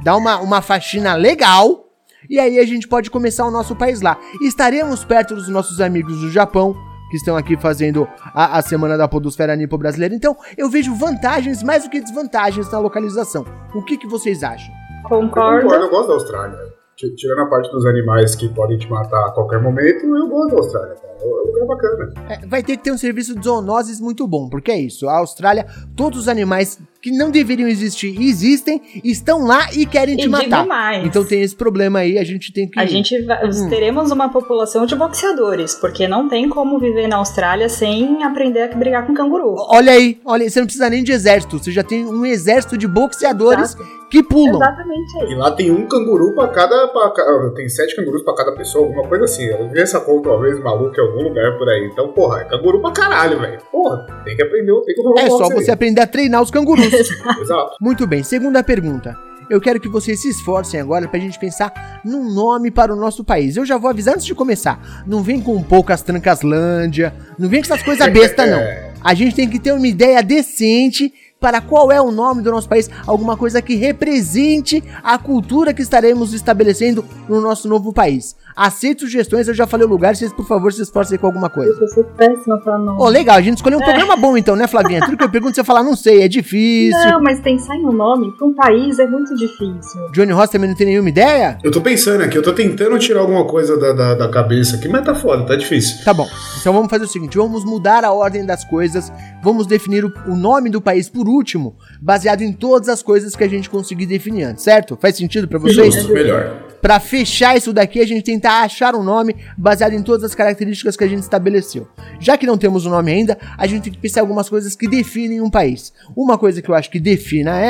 dar 0.02 0.16
uma, 0.16 0.38
uma 0.38 0.62
faxina 0.62 1.14
legal, 1.14 1.86
e 2.28 2.38
aí 2.38 2.58
a 2.58 2.66
gente 2.66 2.88
pode 2.88 3.10
começar 3.10 3.44
o 3.46 3.50
nosso 3.50 3.76
país 3.76 4.00
lá. 4.00 4.18
Estaremos 4.40 5.04
perto 5.04 5.34
dos 5.34 5.48
nossos 5.48 5.80
amigos 5.80 6.20
do 6.20 6.30
Japão, 6.30 6.74
que 7.10 7.16
estão 7.16 7.36
aqui 7.36 7.56
fazendo 7.56 8.08
a, 8.32 8.58
a 8.58 8.62
Semana 8.62 8.96
da 8.96 9.08
Podosfera 9.08 9.56
Nipo 9.56 9.76
Brasileira. 9.76 10.14
Então, 10.14 10.36
eu 10.56 10.70
vejo 10.70 10.94
vantagens 10.94 11.62
mais 11.62 11.82
do 11.82 11.90
que 11.90 12.00
desvantagens 12.00 12.70
na 12.70 12.78
localização. 12.78 13.44
O 13.74 13.82
que, 13.82 13.98
que 13.98 14.06
vocês 14.06 14.44
acham? 14.44 14.72
Concordo. 15.02 15.56
Eu 15.56 15.62
concordo, 15.62 15.84
eu 15.84 15.90
gosto 15.90 16.08
da 16.08 16.14
Austrália. 16.14 16.69
Ti- 17.00 17.14
Tirando 17.16 17.40
a 17.40 17.46
parte 17.46 17.70
dos 17.72 17.86
animais 17.86 18.34
que 18.34 18.46
podem 18.50 18.76
te 18.76 18.86
matar 18.90 19.28
a 19.28 19.30
qualquer 19.32 19.58
momento, 19.62 20.04
eu 20.04 20.28
gosto 20.28 20.50
da 20.50 20.56
Austrália, 20.58 20.94
cara. 20.96 21.14
É 21.18 21.24
um 21.24 21.46
lugar 21.46 21.66
bacana. 21.66 22.12
É, 22.28 22.46
vai 22.46 22.62
ter 22.62 22.76
que 22.76 22.84
ter 22.84 22.92
um 22.92 22.98
serviço 22.98 23.34
de 23.34 23.42
zoonoses 23.44 23.98
muito 24.00 24.26
bom, 24.28 24.50
porque 24.50 24.70
é 24.70 24.78
isso. 24.78 25.08
A 25.08 25.16
Austrália, 25.18 25.66
todos 25.96 26.18
os 26.20 26.28
animais 26.28 26.78
que 27.02 27.10
não 27.10 27.30
deveriam 27.30 27.68
existir 27.68 28.14
e 28.20 28.28
existem, 28.28 28.82
estão 29.04 29.44
lá 29.46 29.68
e 29.72 29.86
querem 29.86 30.14
E 30.14 30.16
te 30.18 30.22
digo 30.22 30.32
matar. 30.32 30.66
mais. 30.66 31.04
Então 31.06 31.24
tem 31.24 31.40
esse 31.42 31.54
problema 31.56 32.00
aí, 32.00 32.18
a 32.18 32.24
gente 32.24 32.52
tem 32.52 32.68
que. 32.68 32.78
A 32.78 32.84
gente 32.86 33.20
vai- 33.22 33.44
Hum. 33.48 33.68
teremos 33.68 34.10
uma 34.10 34.28
população 34.28 34.84
de 34.86 34.94
boxeadores, 34.94 35.74
porque 35.74 36.06
não 36.06 36.28
tem 36.28 36.48
como 36.48 36.78
viver 36.78 37.06
na 37.08 37.16
Austrália 37.16 37.68
sem 37.68 38.22
aprender 38.22 38.62
a 38.72 38.76
brigar 38.76 39.06
com 39.06 39.14
canguru. 39.14 39.54
Olha 39.68 39.92
aí, 39.92 40.18
olha, 40.24 40.44
aí, 40.44 40.50
você 40.50 40.60
não 40.60 40.66
precisa 40.66 40.90
nem 40.90 41.02
de 41.02 41.12
exército, 41.12 41.58
você 41.58 41.70
já 41.70 41.82
tem 41.82 42.04
um 42.06 42.24
exército 42.26 42.76
de 42.76 42.86
boxeadores 42.86 43.74
Exato. 43.74 43.84
que 44.10 44.22
pulam. 44.22 44.56
Exatamente 44.56 45.16
E 45.18 45.26
aí. 45.32 45.34
lá 45.36 45.50
tem 45.52 45.70
um 45.70 45.86
canguru 45.86 46.34
pra 46.34 46.48
cada. 46.48 46.88
Pra, 46.88 47.10
ca- 47.10 47.52
tem 47.54 47.68
sete 47.68 47.94
cangurus 47.96 48.22
pra 48.22 48.34
cada 48.34 48.52
pessoa, 48.52 48.86
alguma 48.86 49.06
coisa 49.08 49.24
assim. 49.24 49.44
Eu 49.44 49.68
vi 49.70 49.80
essa 49.80 50.00
conta 50.00 50.28
uma 50.28 50.40
vez 50.40 50.58
maluca 50.62 51.00
em 51.00 51.04
algum 51.04 51.22
lugar 51.22 51.56
por 51.56 51.68
aí. 51.68 51.88
Então, 51.92 52.08
porra, 52.08 52.40
é 52.40 52.44
canguru 52.44 52.80
pra 52.80 52.90
caralho, 52.90 53.38
velho. 53.40 53.58
Porra, 53.70 54.06
tem 54.24 54.36
que 54.36 54.42
aprender, 54.42 54.72
tem 54.82 54.94
que 54.94 55.20
É 55.20 55.28
só 55.30 55.48
você 55.48 55.70
aprender 55.70 56.00
a 56.00 56.06
treinar 56.06 56.42
os 56.42 56.50
cangurus. 56.50 56.89
Exato. 56.94 57.76
Muito 57.80 58.06
bem, 58.06 58.22
segunda 58.22 58.62
pergunta. 58.62 59.16
Eu 59.50 59.60
quero 59.60 59.80
que 59.80 59.88
vocês 59.88 60.22
se 60.22 60.28
esforcem 60.28 60.80
agora 60.80 61.08
pra 61.08 61.18
gente 61.18 61.36
pensar 61.36 62.00
num 62.04 62.32
nome 62.32 62.70
para 62.70 62.92
o 62.92 62.96
nosso 62.96 63.24
país. 63.24 63.56
Eu 63.56 63.66
já 63.66 63.76
vou 63.76 63.90
avisar 63.90 64.14
antes 64.14 64.24
de 64.24 64.34
começar. 64.34 65.04
Não 65.04 65.24
vem 65.24 65.40
com 65.40 65.60
poucas 65.60 66.02
Trancaslândia, 66.02 67.12
não 67.36 67.48
vem 67.48 67.60
com 67.60 67.66
essas 67.66 67.82
coisas 67.82 68.06
bestas, 68.12 68.48
não. 68.48 68.60
A 69.02 69.12
gente 69.12 69.34
tem 69.34 69.48
que 69.48 69.58
ter 69.58 69.72
uma 69.72 69.88
ideia 69.88 70.22
decente 70.22 71.12
para 71.40 71.60
qual 71.60 71.90
é 71.90 72.00
o 72.00 72.12
nome 72.12 72.42
do 72.42 72.50
nosso 72.50 72.68
país, 72.68 72.88
alguma 73.06 73.36
coisa 73.36 73.62
que 73.62 73.74
represente 73.74 74.84
a 75.02 75.18
cultura 75.18 75.72
que 75.72 75.82
estaremos 75.82 76.34
estabelecendo 76.34 77.04
no 77.28 77.40
nosso 77.40 77.66
novo 77.66 77.92
país. 77.92 78.36
Aceito 78.56 79.00
sugestões, 79.00 79.48
eu 79.48 79.54
já 79.54 79.66
falei 79.66 79.86
o 79.86 79.90
lugar, 79.90 80.14
vocês 80.14 80.32
por 80.32 80.46
favor 80.46 80.72
se 80.72 80.82
esforcem 80.82 81.18
com 81.18 81.26
alguma 81.26 81.48
coisa. 81.48 81.78
Eu 81.80 81.88
sou 81.88 82.04
péssima 82.04 82.58
pra 82.58 82.78
nome. 82.78 83.00
Ô, 83.00 83.08
legal, 83.08 83.36
a 83.36 83.40
gente 83.40 83.56
escolheu 83.56 83.78
um 83.78 83.82
programa 83.82 84.16
bom 84.16 84.36
então, 84.36 84.56
né, 84.56 84.66
Flavinha? 84.66 85.00
Tudo 85.00 85.16
que 85.16 85.24
eu 85.24 85.30
pergunto 85.30 85.54
você 85.54 85.64
fala, 85.64 85.82
não 85.82 85.96
sei, 85.96 86.22
é 86.22 86.28
difícil. 86.28 86.98
Não, 87.10 87.22
mas 87.22 87.40
pensar 87.40 87.76
em 87.76 87.86
um 87.86 87.92
nome 87.92 88.32
pra 88.36 88.46
um 88.46 88.54
país 88.54 88.98
é 88.98 89.06
muito 89.06 89.34
difícil. 89.36 90.10
Johnny 90.12 90.32
Ross 90.32 90.50
também 90.50 90.68
não 90.68 90.76
tem 90.76 90.86
nenhuma 90.86 91.08
ideia? 91.08 91.58
Eu 91.62 91.70
tô 91.70 91.80
pensando 91.80 92.22
aqui, 92.22 92.36
eu 92.36 92.42
tô 92.42 92.52
tentando 92.52 92.98
tirar 92.98 93.20
alguma 93.20 93.44
coisa 93.46 93.78
da, 93.78 93.92
da, 93.92 94.14
da 94.14 94.28
cabeça 94.28 94.76
aqui, 94.76 94.88
mas 94.88 95.04
tá 95.04 95.14
foda, 95.14 95.44
tá 95.44 95.56
difícil. 95.56 96.04
Tá 96.04 96.12
bom. 96.12 96.26
Então 96.60 96.72
vamos 96.72 96.90
fazer 96.90 97.04
o 97.04 97.08
seguinte: 97.08 97.36
vamos 97.36 97.64
mudar 97.64 98.04
a 98.04 98.12
ordem 98.12 98.44
das 98.44 98.64
coisas, 98.64 99.12
vamos 99.42 99.66
definir 99.66 100.04
o, 100.04 100.12
o 100.26 100.36
nome 100.36 100.70
do 100.70 100.80
país 100.80 101.08
por 101.08 101.28
último, 101.28 101.76
baseado 102.00 102.42
em 102.42 102.52
todas 102.52 102.88
as 102.88 103.02
coisas 103.02 103.34
que 103.34 103.44
a 103.44 103.48
gente 103.48 103.70
conseguir 103.70 104.06
definir 104.06 104.44
antes, 104.44 104.64
certo? 104.64 104.98
Faz 105.00 105.16
sentido 105.16 105.48
pra 105.48 105.58
vocês? 105.58 105.94
Justo, 105.94 106.12
melhor. 106.12 106.69
Pra 106.80 106.98
fechar 106.98 107.56
isso 107.56 107.72
daqui, 107.72 108.00
a 108.00 108.06
gente 108.06 108.24
tentar 108.24 108.62
achar 108.62 108.94
um 108.94 109.02
nome 109.02 109.36
baseado 109.56 109.92
em 109.92 110.02
todas 110.02 110.24
as 110.24 110.34
características 110.34 110.96
que 110.96 111.04
a 111.04 111.08
gente 111.08 111.22
estabeleceu. 111.22 111.86
Já 112.18 112.36
que 112.38 112.46
não 112.46 112.56
temos 112.56 112.86
um 112.86 112.90
nome 112.90 113.12
ainda, 113.12 113.38
a 113.56 113.66
gente 113.66 113.84
tem 113.84 113.92
que 113.92 113.98
pensar 113.98 114.20
algumas 114.22 114.48
coisas 114.48 114.74
que 114.74 114.88
definem 114.88 115.40
um 115.40 115.50
país. 115.50 115.92
Uma 116.16 116.38
coisa 116.38 116.62
que 116.62 116.70
eu 116.70 116.74
acho 116.74 116.90
que 116.90 117.00
defina 117.00 117.60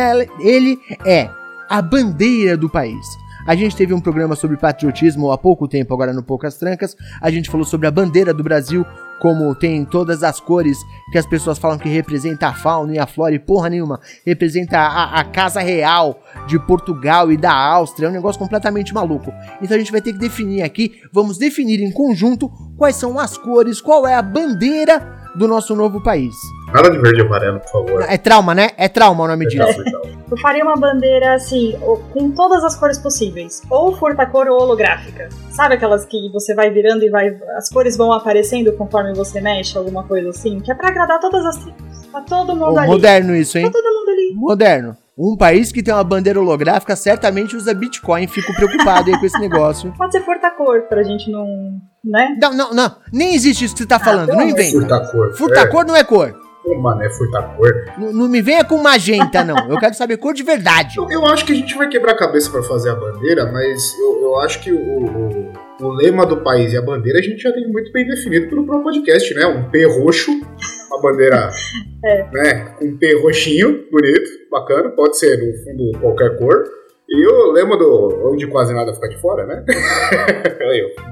ele 0.41 0.79
é 1.05 1.29
a 1.69 1.83
bandeira 1.83 2.57
do 2.57 2.69
país. 2.69 3.07
A 3.47 3.55
gente 3.55 3.75
teve 3.77 3.95
um 3.95 4.01
programa 4.01 4.37
sobre 4.37 4.57
patriotismo 4.57 5.33
há 5.33 5.39
pouco 5.39 5.67
tempo, 5.67 5.93
agora 5.95 6.13
no 6.13 6.23
Poucas 6.23 6.57
Trancas. 6.57 6.97
A 7.21 7.31
gente 7.31 7.51
falou 7.51 7.65
sobre 7.65 7.87
a 7.87 7.91
bandeira 7.91 8.35
do 8.35 8.43
Brasil, 8.43 8.85
como 9.21 9.55
tem 9.55 9.85
todas 9.85 10.23
as 10.23 10.41
cores 10.41 10.79
que 11.11 11.19
as 11.19 11.27
pessoas 11.27 11.59
falam 11.59 11.79
que 11.79 11.89
representa 11.89 12.49
a 12.49 12.55
fauna 12.55 12.95
e 12.95 12.99
a 12.99 13.07
flora 13.07 13.35
e 13.35 13.39
porra 13.39 13.69
nenhuma. 13.69 14.01
Representa 14.25 14.79
a, 14.79 15.21
a 15.21 15.25
casa 15.25 15.61
real 15.61 16.23
de 16.47 16.59
Portugal 16.59 17.31
e 17.31 17.37
da 17.37 17.53
Áustria. 17.53 18.07
É 18.07 18.11
um 18.11 18.15
negócio 18.15 18.39
completamente 18.39 18.95
maluco. 18.95 19.33
Então 19.61 19.77
a 19.77 19.79
gente 19.79 19.93
vai 19.93 20.01
ter 20.01 20.13
que 20.13 20.19
definir 20.19 20.63
aqui, 20.63 21.01
vamos 21.13 21.39
definir 21.39 21.81
em 21.81 21.91
conjunto 21.91 22.49
quais 22.77 22.97
são 22.97 23.19
as 23.19 23.37
cores, 23.37 23.81
qual 23.81 24.07
é 24.07 24.15
a 24.15 24.23
bandeira 24.23 25.20
do 25.35 25.47
nosso 25.49 25.75
novo 25.75 26.03
país. 26.03 26.35
Nada 26.73 26.91
de 26.91 26.99
verde 26.99 27.23
e 27.23 27.27
amarelo, 27.27 27.61
por 27.61 27.71
favor. 27.71 28.05
É 28.09 28.17
trauma, 28.17 28.55
né? 28.55 28.71
É 28.77 28.89
trauma 28.89 29.25
o 29.25 29.29
nome 29.29 29.47
disso. 29.47 29.63
Exato, 29.69 29.83
então. 29.89 30.03
Eu 30.31 30.39
faria 30.39 30.63
uma 30.63 30.77
bandeira 30.77 31.35
assim, 31.35 31.77
com 32.13 32.31
todas 32.31 32.63
as 32.63 32.77
cores 32.77 32.99
possíveis. 32.99 33.63
Ou 33.69 33.97
furta-cor 33.97 34.47
ou 34.49 34.61
holográfica. 34.63 35.29
Sabe 35.51 35.75
aquelas 35.75 36.05
que 36.05 36.31
você 36.33 36.55
vai 36.55 36.71
virando 36.71 37.05
e 37.05 37.11
vai. 37.11 37.37
As 37.57 37.69
cores 37.69 37.97
vão 37.97 38.13
aparecendo 38.13 38.73
conforme 38.75 39.13
você 39.15 39.41
mexe, 39.41 39.77
alguma 39.77 40.05
coisa 40.05 40.31
assim? 40.31 40.61
Que 40.61 40.71
é 40.71 40.75
pra 40.75 40.89
agradar 40.89 41.19
todas 41.19 41.45
as 41.45 41.57
tribos. 41.57 42.07
Tá 42.13 42.21
todo 42.21 42.55
mundo 42.55 42.75
Ô, 42.75 42.79
ali. 42.79 42.89
moderno 42.89 43.35
isso, 43.35 43.59
hein? 43.59 43.65
Tá 43.65 43.73
todo 43.73 43.85
mundo 43.85 44.09
ali. 44.11 44.33
Moderno. 44.35 44.97
Um 45.23 45.37
país 45.37 45.71
que 45.71 45.83
tem 45.83 45.93
uma 45.93 46.03
bandeira 46.03 46.41
holográfica 46.41 46.97
certamente 46.97 47.55
usa 47.55 47.75
Bitcoin. 47.75 48.27
Fico 48.27 48.55
preocupado 48.55 49.11
aí 49.11 49.21
com 49.21 49.27
esse 49.27 49.39
negócio. 49.39 49.93
Pode 49.99 50.13
ser 50.13 50.25
furta-cor, 50.25 50.81
pra 50.89 51.03
gente 51.03 51.31
não. 51.31 51.47
né? 52.03 52.39
Não, 52.41 52.55
não, 52.55 52.73
não. 52.73 52.97
Nem 53.13 53.35
existe 53.35 53.67
isso 53.67 53.75
que 53.75 53.83
você 53.83 53.89
tá 53.89 53.99
falando. 53.99 54.29
pelo 54.29 54.39
Não 54.39 54.49
inventa. 54.49 54.73
Furta-cor. 54.73 55.37
Furta 55.37 55.69
cor 55.69 55.85
não 55.85 55.95
é 55.95 56.03
cor. 56.03 56.29
É, 56.29 56.33
pô, 56.65 56.81
mano, 56.81 57.03
é 57.03 57.11
furta-cor. 57.11 57.71
Não 57.99 58.29
me 58.29 58.41
venha 58.41 58.65
com 58.65 58.79
magenta, 58.79 59.45
não. 59.45 59.69
Eu 59.69 59.79
quero 59.79 59.95
saber 59.95 60.17
cor 60.17 60.33
de 60.33 60.43
verdade. 60.43 60.97
Eu, 60.97 61.11
eu 61.11 61.27
acho 61.27 61.45
que 61.45 61.53
a 61.53 61.57
gente 61.57 61.77
vai 61.77 61.87
quebrar 61.89 62.13
a 62.13 62.17
cabeça 62.17 62.49
pra 62.51 62.63
fazer 62.63 62.89
a 62.89 62.95
bandeira, 62.95 63.53
mas 63.53 63.95
eu, 63.99 64.23
eu 64.23 64.41
acho 64.41 64.63
que 64.63 64.73
o, 64.73 64.79
o, 64.79 65.53
o 65.81 65.89
lema 65.93 66.27
do 66.27 66.43
país 66.43 66.73
e 66.73 66.77
a 66.77 66.83
bandeira 66.83 67.19
a 67.19 67.23
gente 67.23 67.43
já 67.43 67.53
tem 67.53 67.67
muito 67.67 67.91
bem 67.93 68.07
definido 68.07 68.49
pelo 68.49 68.65
próprio 68.65 68.85
podcast, 68.85 69.35
né? 69.35 69.47
Um 69.47 69.71
P 69.71 69.87
roxo, 69.87 70.31
uma 70.89 71.03
bandeira 71.03 71.51
né, 72.33 72.75
com 72.79 72.85
um 72.85 72.97
P 72.99 73.21
roxinho, 73.21 73.87
bonito, 73.91 74.31
bacana, 74.51 74.91
pode 74.91 75.19
ser 75.19 75.37
no 75.39 75.53
fundo 75.65 75.99
qualquer 76.01 76.39
cor. 76.39 76.65
E 77.13 77.27
o 77.27 77.51
lema 77.51 77.77
do 77.77 78.31
onde 78.31 78.47
quase 78.47 78.73
nada 78.73 78.95
fica 78.95 79.09
de 79.09 79.21
fora, 79.21 79.45
né? 79.45 79.65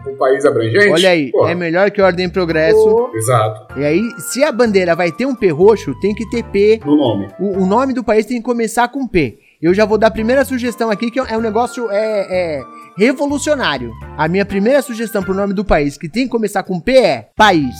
Um 0.06 0.16
país 0.16 0.44
abrangente. 0.44 0.88
Olha 0.88 1.10
aí, 1.10 1.30
Pô, 1.30 1.46
é 1.46 1.54
melhor 1.54 1.90
que 1.90 2.00
ordem 2.00 2.26
e 2.26 2.30
progresso. 2.30 3.10
Exato, 3.14 3.78
E 3.78 3.84
aí, 3.84 4.00
se 4.18 4.42
a 4.44 4.52
bandeira 4.52 4.94
vai 4.94 5.10
ter 5.10 5.26
um 5.26 5.34
P 5.34 5.48
roxo, 5.48 5.98
tem 6.00 6.14
que 6.14 6.28
ter 6.30 6.44
P. 6.44 6.80
no 6.84 6.96
nome. 6.96 7.28
O, 7.40 7.64
o 7.64 7.66
nome 7.66 7.92
do 7.92 8.04
país 8.04 8.24
tem 8.24 8.38
que 8.38 8.44
começar 8.44 8.88
com 8.88 9.06
P. 9.08 9.38
Eu 9.60 9.74
já 9.74 9.84
vou 9.84 9.98
dar 9.98 10.06
a 10.06 10.10
primeira 10.10 10.44
sugestão 10.44 10.88
aqui, 10.88 11.10
que 11.10 11.18
é 11.18 11.36
um 11.36 11.40
negócio 11.40 11.90
é, 11.90 12.60
é, 12.60 12.62
revolucionário. 12.96 13.92
A 14.16 14.28
minha 14.28 14.46
primeira 14.46 14.80
sugestão 14.80 15.20
pro 15.20 15.34
nome 15.34 15.52
do 15.52 15.64
país, 15.64 15.98
que 15.98 16.08
tem 16.08 16.24
que 16.24 16.30
começar 16.30 16.62
com 16.62 16.80
P, 16.80 16.96
é 16.96 17.28
país. 17.34 17.74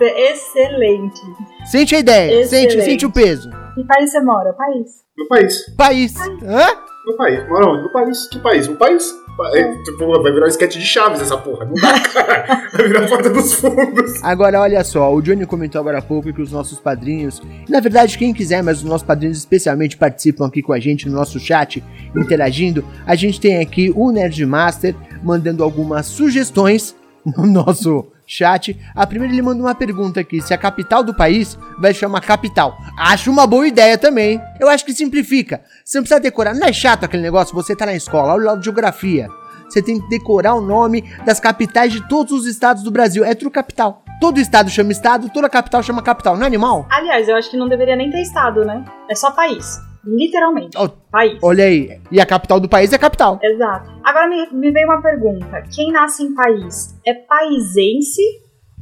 Excelente. 0.00 1.20
Sente 1.64 1.94
a 1.94 1.98
ideia, 2.00 2.46
sente, 2.46 2.66
Excelente. 2.66 2.84
sente 2.84 3.06
o 3.06 3.10
peso. 3.10 3.50
Que 3.74 3.84
país 3.84 4.10
você 4.10 4.20
mora? 4.20 4.52
País. 4.52 4.90
No 5.16 5.28
país. 5.28 5.74
País. 5.76 6.14
Hã? 6.42 6.89
No 7.06 7.16
país. 7.16 7.48
Mora 7.48 7.66
onde? 7.70 7.82
No 7.82 7.92
país. 7.92 8.26
Que 8.26 8.38
país? 8.38 8.68
Um 8.68 8.76
país? 8.76 9.12
Pa- 9.36 9.50
é, 9.56 9.74
tipo, 9.82 10.22
vai 10.22 10.32
virar 10.32 10.46
um 10.46 10.48
sketch 10.48 10.76
de 10.76 10.84
chaves 10.84 11.20
essa 11.22 11.36
porra. 11.38 11.64
Não 11.64 11.74
dá, 11.74 11.98
cara. 12.12 12.68
Vai 12.72 12.88
virar 12.88 13.04
a 13.04 13.08
porta 13.08 13.30
dos 13.30 13.54
fundos. 13.54 14.22
Agora, 14.22 14.60
olha 14.60 14.84
só, 14.84 15.12
o 15.12 15.22
Johnny 15.22 15.46
comentou 15.46 15.80
agora 15.80 15.98
há 15.98 16.02
pouco 16.02 16.32
que 16.32 16.42
os 16.42 16.52
nossos 16.52 16.78
padrinhos, 16.78 17.40
na 17.68 17.80
verdade, 17.80 18.18
quem 18.18 18.34
quiser, 18.34 18.62
mas 18.62 18.78
os 18.78 18.84
nossos 18.84 19.06
padrinhos 19.06 19.38
especialmente 19.38 19.96
participam 19.96 20.46
aqui 20.46 20.62
com 20.62 20.72
a 20.72 20.78
gente 20.80 21.08
no 21.08 21.14
nosso 21.14 21.40
chat, 21.40 21.82
interagindo. 22.14 22.84
A 23.06 23.14
gente 23.14 23.40
tem 23.40 23.60
aqui 23.60 23.92
o 23.96 24.10
Nerdmaster 24.12 24.94
mandando 25.22 25.64
algumas 25.64 26.06
sugestões 26.06 26.94
no 27.24 27.46
nosso 27.46 28.06
chat. 28.30 28.78
A 28.94 29.06
primeira 29.06 29.34
ele 29.34 29.42
manda 29.42 29.62
uma 29.62 29.74
pergunta 29.74 30.20
aqui, 30.20 30.40
se 30.40 30.54
a 30.54 30.58
capital 30.58 31.02
do 31.02 31.14
país 31.14 31.58
vai 31.78 31.92
chamar 31.92 32.20
capital. 32.20 32.76
Acho 32.96 33.30
uma 33.30 33.46
boa 33.46 33.66
ideia 33.66 33.98
também. 33.98 34.40
Eu 34.60 34.68
acho 34.68 34.84
que 34.84 34.92
simplifica. 34.92 35.62
Você 35.84 35.98
não 35.98 36.04
precisa 36.04 36.20
decorar, 36.20 36.54
não 36.54 36.66
é 36.66 36.72
chato 36.72 37.04
aquele 37.04 37.22
negócio, 37.22 37.54
você 37.54 37.74
tá 37.74 37.86
na 37.86 37.94
escola, 37.94 38.34
olha 38.34 38.52
lá 38.52 38.56
de 38.56 38.64
geografia. 38.64 39.28
Você 39.68 39.82
tem 39.82 40.00
que 40.00 40.08
decorar 40.08 40.54
o 40.54 40.60
nome 40.60 41.02
das 41.24 41.38
capitais 41.38 41.92
de 41.92 42.06
todos 42.08 42.32
os 42.32 42.46
estados 42.46 42.82
do 42.82 42.90
Brasil. 42.90 43.24
É 43.24 43.34
tudo 43.34 43.50
capital. 43.50 44.04
Todo 44.20 44.40
estado 44.40 44.68
chama 44.68 44.90
estado, 44.90 45.30
toda 45.30 45.48
capital 45.48 45.82
chama 45.82 46.02
capital. 46.02 46.36
Não 46.36 46.42
é 46.42 46.46
animal? 46.46 46.86
Aliás, 46.90 47.28
eu 47.28 47.36
acho 47.36 47.50
que 47.50 47.56
não 47.56 47.68
deveria 47.68 47.94
nem 47.94 48.10
ter 48.10 48.20
estado, 48.20 48.64
né? 48.64 48.84
É 49.08 49.14
só 49.14 49.30
país. 49.30 49.89
Literalmente. 50.04 50.76
Ó, 50.76 50.88
País. 51.10 51.38
Olha 51.42 51.64
aí. 51.64 52.00
E 52.10 52.20
a 52.20 52.26
capital 52.26 52.58
do 52.60 52.68
país 52.68 52.92
é 52.92 52.98
capital. 52.98 53.38
Exato. 53.42 53.90
Agora 54.04 54.28
me, 54.28 54.46
me 54.52 54.70
veio 54.70 54.86
uma 54.86 55.02
pergunta. 55.02 55.62
Quem 55.74 55.92
nasce 55.92 56.22
em 56.22 56.34
país 56.34 56.94
é 57.06 57.14
paisense 57.14 58.22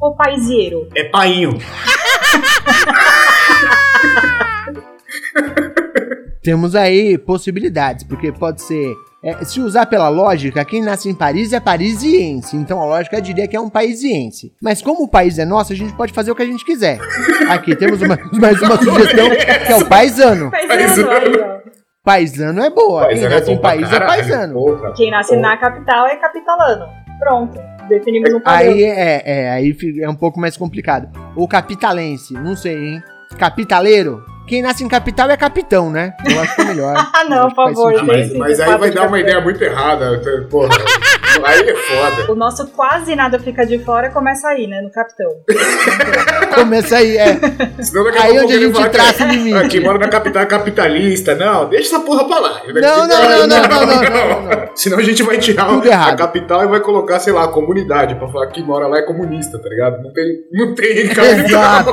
ou 0.00 0.14
paisieiro? 0.14 0.88
É 0.94 1.04
painho. 1.04 1.58
Temos 6.42 6.74
aí 6.74 7.18
possibilidades, 7.18 8.04
porque 8.04 8.32
pode 8.32 8.62
ser. 8.62 8.94
É, 9.22 9.44
se 9.44 9.60
usar 9.60 9.86
pela 9.86 10.08
lógica, 10.08 10.64
quem 10.64 10.80
nasce 10.82 11.08
em 11.08 11.14
Paris 11.14 11.52
é 11.52 11.58
parisiense. 11.60 12.56
Então 12.56 12.80
a 12.80 12.84
lógica 12.84 13.20
diria 13.20 13.48
que 13.48 13.56
é 13.56 13.60
um 13.60 13.68
parisiense. 13.70 14.52
Mas 14.62 14.80
como 14.80 15.02
o 15.04 15.08
país 15.08 15.38
é 15.38 15.44
nosso, 15.44 15.72
a 15.72 15.76
gente 15.76 15.92
pode 15.94 16.12
fazer 16.12 16.30
o 16.30 16.34
que 16.34 16.42
a 16.42 16.46
gente 16.46 16.64
quiser. 16.64 16.98
Aqui 17.48 17.74
temos 17.74 18.00
uma- 18.00 18.16
mais 18.40 18.60
uma 18.62 18.76
sugestão, 18.76 19.28
que 19.66 19.72
é 19.72 19.76
o 19.76 19.86
paisano. 19.86 20.50
Paisano. 20.50 21.08
Paisano 22.04 22.62
é 22.62 22.70
boa. 22.70 23.00
Quem 23.08 23.08
Paisano 23.20 23.34
nasce 23.34 23.50
é 23.50 23.54
em 23.54 23.58
país 23.60 23.86
é 23.88 23.90
caralho, 23.98 24.08
paisano. 24.08 24.54
porra. 24.54 24.92
Quem 24.94 25.10
nasce 25.10 25.30
Porra. 25.30 25.42
na 25.42 25.56
capital 25.58 26.06
é 26.06 26.16
capitalano. 26.16 26.86
Pronto. 27.18 27.58
Definimos 27.88 28.32
um 28.32 28.40
padrão. 28.40 28.70
Aí 28.72 28.84
é, 28.84 29.22
é, 29.24 29.50
aí 29.50 29.76
é 30.00 30.08
um 30.08 30.14
pouco 30.14 30.38
mais 30.38 30.56
complicado. 30.56 31.08
Ou 31.36 31.46
capitalense, 31.48 32.34
não 32.34 32.54
sei, 32.56 32.76
hein? 32.76 33.02
Capitaleiro? 33.38 34.22
Quem 34.48 34.62
nasce 34.62 34.82
em 34.82 34.88
capital 34.88 35.30
é 35.30 35.36
capitão, 35.36 35.90
né? 35.90 36.14
Eu 36.24 36.40
acho 36.40 36.54
que 36.54 36.62
é 36.62 36.64
melhor. 36.64 36.94
Ah, 37.18 37.24
não, 37.24 37.48
por 37.48 37.54
favor, 37.54 37.92
sentido. 37.92 38.06
Mas, 38.06 38.28
Sim, 38.30 38.38
mas 38.38 38.56
sim, 38.56 38.62
aí 38.62 38.78
vai 38.78 38.90
dar 38.90 39.08
uma 39.08 39.18
ideia 39.18 39.40
muito 39.40 39.60
errada. 39.62 40.20
Porra, 40.48 40.68
aí 41.44 41.68
é 41.68 41.74
foda. 41.74 42.32
O 42.32 42.34
nosso 42.36 42.66
quase 42.68 43.14
nada 43.16 43.38
fica 43.40 43.66
de 43.66 43.78
fora 43.80 44.10
começa 44.10 44.48
aí, 44.48 44.66
né? 44.66 44.80
No 44.80 44.90
Capitão. 44.90 45.28
Começa 46.54 46.96
aí, 46.96 47.16
é. 47.16 47.38
Senão 47.82 48.04
daqui 48.04 48.18
a 48.18 48.22
Aí 48.22 48.28
pouco 48.30 48.44
onde 48.44 48.52
a 48.52 48.56
ele 48.56 48.72
gente 48.74 48.88
traça 48.90 49.24
o 49.24 49.28
limite. 49.28 49.68
Quem 49.68 49.80
mora 49.80 49.98
na 49.98 50.08
capital 50.08 50.42
é 50.42 50.46
capitalista. 50.46 51.34
Não, 51.34 51.68
deixa 51.68 51.96
essa 51.96 52.04
porra 52.04 52.24
pra 52.26 52.38
lá. 52.38 52.62
Não, 52.66 52.72
não, 52.72 53.06
não, 53.08 53.46
não, 53.46 53.46
não, 53.46 53.86
não, 53.86 54.02
não, 54.02 54.42
não. 54.42 54.68
Senão 54.74 54.98
a 54.98 55.02
gente 55.02 55.22
vai 55.22 55.38
tirar 55.38 55.66
Tudo 55.66 55.88
a 55.88 55.92
errado. 55.92 56.18
capital 56.18 56.64
e 56.64 56.68
vai 56.68 56.80
colocar, 56.80 57.18
sei 57.18 57.32
lá, 57.32 57.44
a 57.44 57.48
comunidade 57.48 58.14
pra 58.14 58.28
falar 58.28 58.46
que 58.48 58.62
mora 58.62 58.86
lá 58.86 58.98
é 58.98 59.02
comunista, 59.02 59.58
tá 59.58 59.68
ligado? 59.68 60.02
Não 60.02 60.12
tem, 60.12 60.26
não 60.52 60.74
tem 60.74 61.08
capital. 61.08 61.24
Exato. 61.24 61.92